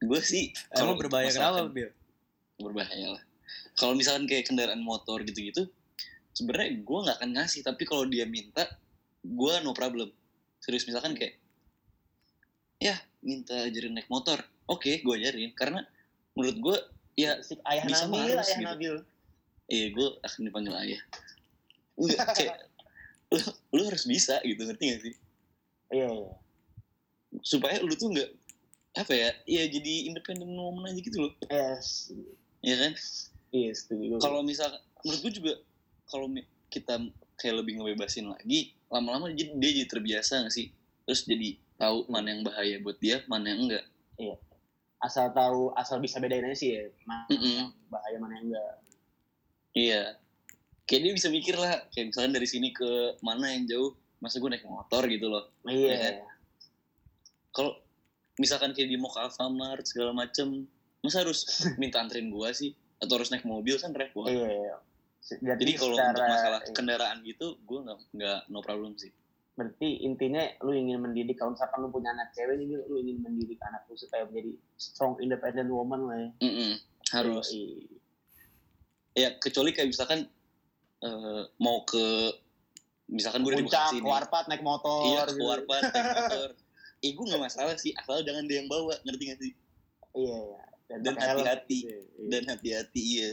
Gue 0.00 0.20
sih 0.20 0.52
Emang 0.76 1.00
berbahaya 1.00 1.32
kenapa, 1.32 1.72
Bil? 1.72 1.88
berbahaya 2.60 3.16
lah. 3.16 3.22
Kalau 3.80 3.96
misalkan 3.96 4.28
kayak 4.28 4.44
kendaraan 4.52 4.84
motor 4.84 5.24
gitu-gitu, 5.24 5.64
sebenarnya 6.36 6.84
gue 6.84 6.98
nggak 7.08 7.16
akan 7.16 7.30
ngasih. 7.40 7.64
Tapi 7.64 7.88
kalau 7.88 8.04
dia 8.04 8.28
minta, 8.28 8.68
gue 9.24 9.54
no 9.64 9.72
problem. 9.72 10.12
Serius 10.60 10.84
misalkan 10.84 11.16
kayak, 11.16 11.40
ya 12.76 12.92
minta 13.24 13.56
ajarin 13.64 13.96
naik 13.96 14.12
motor, 14.12 14.36
oke 14.68 15.00
gue 15.00 15.14
ajarin. 15.16 15.56
Karena 15.56 15.80
menurut 16.36 16.56
gue, 16.60 16.76
ya 17.16 17.40
Si 17.42 17.58
ayah 17.66 17.84
bisa 17.86 18.04
Nabil, 18.06 18.36
ayah 18.36 18.44
gitu. 18.44 18.62
Nabil. 18.66 18.94
iya 19.70 19.86
gue 19.94 20.08
akan 20.26 20.40
dipanggil 20.50 20.74
ayah. 20.82 21.00
Enggak, 22.00 22.26
kayak, 22.34 22.56
lu, 23.30 23.38
lu 23.76 23.82
harus 23.86 24.04
bisa 24.08 24.40
gitu, 24.42 24.62
ngerti 24.66 24.84
gak 24.90 25.00
sih? 25.04 25.14
Iya, 25.94 26.08
iya. 26.10 26.30
Supaya 27.44 27.78
lu 27.78 27.94
tuh 27.94 28.10
nggak, 28.10 28.30
apa 28.98 29.12
ya, 29.14 29.30
ya 29.46 29.62
jadi 29.70 30.10
independent 30.10 30.50
woman 30.50 30.90
aja 30.90 30.98
gitu 30.98 31.28
loh. 31.28 31.32
Yes. 31.46 32.10
Ya 32.64 32.74
kan? 32.82 32.92
Iya, 33.50 33.70
setuju. 33.74 34.18
kalau 34.22 34.42
misal 34.42 34.70
menurut 35.02 35.20
gue 35.26 35.32
juga 35.42 35.52
kalau 36.10 36.26
kita 36.70 36.94
kayak 37.40 37.54
lebih 37.64 37.80
ngebebasin 37.80 38.30
lagi 38.30 38.74
lama-lama 38.92 39.32
dia, 39.32 39.50
dia 39.54 39.70
jadi 39.82 39.88
terbiasa 39.88 40.46
gak 40.46 40.54
sih 40.54 40.70
terus 41.08 41.26
jadi 41.26 41.56
tahu 41.80 42.06
mana 42.12 42.36
yang 42.36 42.42
bahaya 42.46 42.76
buat 42.84 43.00
dia 43.00 43.24
mana 43.26 43.50
yang 43.50 43.66
enggak 43.66 43.84
asal 45.00 45.32
tahu, 45.32 45.72
asal 45.74 45.96
bisa 45.98 46.20
bedain 46.20 46.44
aja 46.44 46.54
sih 46.54 46.70
ya. 46.76 46.84
Mana 47.04 47.24
Mm-mm. 47.28 47.54
yang 47.56 47.70
bahaya, 47.88 48.16
mana 48.16 48.32
yang 48.36 48.46
enggak. 48.52 48.74
iya 49.70 50.02
kayak 50.82 51.00
dia 51.00 51.12
bisa 51.14 51.28
mikir 51.30 51.54
lah 51.54 51.78
kayak 51.88 52.10
misalkan 52.10 52.34
dari 52.34 52.42
sini 52.44 52.74
ke 52.74 52.90
mana 53.22 53.54
yang 53.54 53.62
jauh 53.64 53.94
masa 54.18 54.36
gue 54.36 54.50
naik 54.50 54.66
motor 54.66 55.06
gitu 55.06 55.30
loh 55.30 55.46
Iya. 55.62 55.94
kan? 55.94 56.14
kalau 57.50 57.72
misalkan 58.34 58.74
kayak 58.74 58.90
dia 58.90 58.98
mau 58.98 59.06
ke 59.06 59.22
Alfamart 59.22 59.86
segala 59.86 60.10
macem 60.10 60.66
masa 61.00 61.22
harus 61.22 61.46
minta 61.80 62.02
anterin 62.02 62.28
gua 62.28 62.50
sih 62.50 62.74
atau 62.98 63.14
harus 63.14 63.30
naik 63.30 63.46
mobil 63.46 63.78
kan 63.78 63.94
repot 63.94 64.26
Iya, 64.26 64.50
iya. 64.50 64.76
jadi 65.54 65.72
kalau 65.78 65.94
untuk 65.94 66.26
masalah 66.26 66.60
iya. 66.60 66.74
kendaraan 66.74 67.18
gitu 67.22 67.54
gue 67.62 67.78
nggak 67.80 67.98
nggak 68.10 68.38
no 68.48 68.58
problem 68.58 68.98
sih 68.98 69.14
berarti 69.60 70.08
intinya 70.08 70.40
lu 70.64 70.72
ingin 70.72 71.04
mendidik 71.04 71.36
kalau 71.36 71.52
misalkan 71.52 71.84
lu 71.84 71.92
punya 71.92 72.16
anak 72.16 72.32
cewek 72.32 72.56
nih 72.56 72.80
lu 72.80 72.96
ingin 72.96 73.20
mendidik 73.20 73.60
anak 73.68 73.84
lu 73.92 73.94
supaya 74.00 74.24
menjadi 74.24 74.56
strong 74.80 75.20
independent 75.20 75.68
woman 75.68 76.00
lah 76.08 76.16
ya 76.16 76.30
Mm-mm, 76.48 76.72
harus 77.12 77.52
Yoi. 77.52 77.84
ya 79.20 79.28
kecuali 79.36 79.76
kayak 79.76 79.92
misalkan 79.92 80.24
eh, 81.04 81.42
mau 81.60 81.84
ke 81.84 82.32
misalkan 83.12 83.44
gue 83.44 83.52
di 83.52 83.68
puncak 83.68 83.92
Bekasi 83.92 83.96
ke 84.00 84.08
warpat 84.08 84.44
naik 84.48 84.64
motor 84.64 85.04
iya 85.12 85.28
ke 85.28 85.36
gitu. 85.36 85.44
warpat 85.44 85.82
naik 85.92 86.08
motor 86.24 86.48
eh 87.04 87.10
gue 87.12 87.24
nggak 87.28 87.42
masalah 87.44 87.76
sih 87.76 87.92
asal 88.00 88.24
jangan 88.24 88.48
dia 88.48 88.64
yang 88.64 88.68
bawa 88.72 88.96
ngerti 89.04 89.24
gak 89.28 89.38
sih 89.44 89.52
iya 90.16 90.36
iya 90.40 90.60
Dan 91.04 91.14
hati-hati. 91.20 91.78
gitu 91.84 91.92
ya. 91.92 92.00
Iya. 92.00 92.28
dan 92.32 92.42
hati-hati 92.48 93.02
ya 93.20 93.32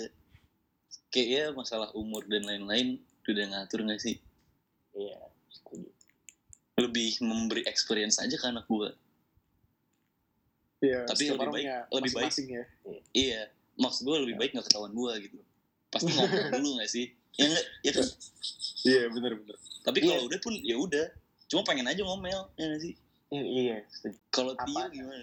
kayak 1.08 1.28
ya 1.32 1.46
masalah 1.56 1.88
umur 1.96 2.28
dan 2.28 2.44
lain-lain 2.44 3.00
udah 3.28 3.46
ngatur 3.48 3.84
gak 3.88 4.00
sih 4.04 4.20
iya. 4.96 5.20
Lebih 6.78 7.18
memberi 7.20 7.66
experience 7.66 8.18
aja 8.18 8.34
ke 8.34 8.46
anak 8.46 8.66
gue 8.66 8.90
Iya, 10.78 11.10
Tapi 11.10 11.24
lebih 11.28 11.50
baik- 11.50 11.90
lebih 11.90 12.12
baik. 12.14 12.32
ya. 12.38 12.64
iya 13.12 13.42
maksud 13.76 14.06
gue 14.06 14.18
lebih 14.22 14.38
baik 14.38 14.54
nggak 14.54 14.62
ketahuan 14.64 14.94
gue 14.94 15.12
gitu 15.24 15.38
pasti 15.90 16.10
ngomong 16.14 16.54
dulu 16.54 16.70
gak 16.78 16.86
sih 16.88 17.06
ya 17.34 17.46
nggak 17.48 17.66
ya 17.82 17.92
kan 17.94 18.08
Iya, 18.84 19.02
bener-bener. 19.10 19.58
tapi 19.82 19.98
Iya. 19.98 20.08
kalau 20.08 20.24
udah 20.24 20.40
pun 20.40 20.54
ya 20.56 20.76
udah 20.78 21.06
cuma 21.48 21.62
pengen 21.64 21.88
aja 21.88 22.02
ngomel 22.04 22.42
ya 22.54 22.66
gak 22.68 22.80
sih 22.80 22.94
iya 23.28 23.42
iya 23.42 23.78
kalau? 24.30 24.54
Tio 24.56 24.86
gimana 24.88 25.22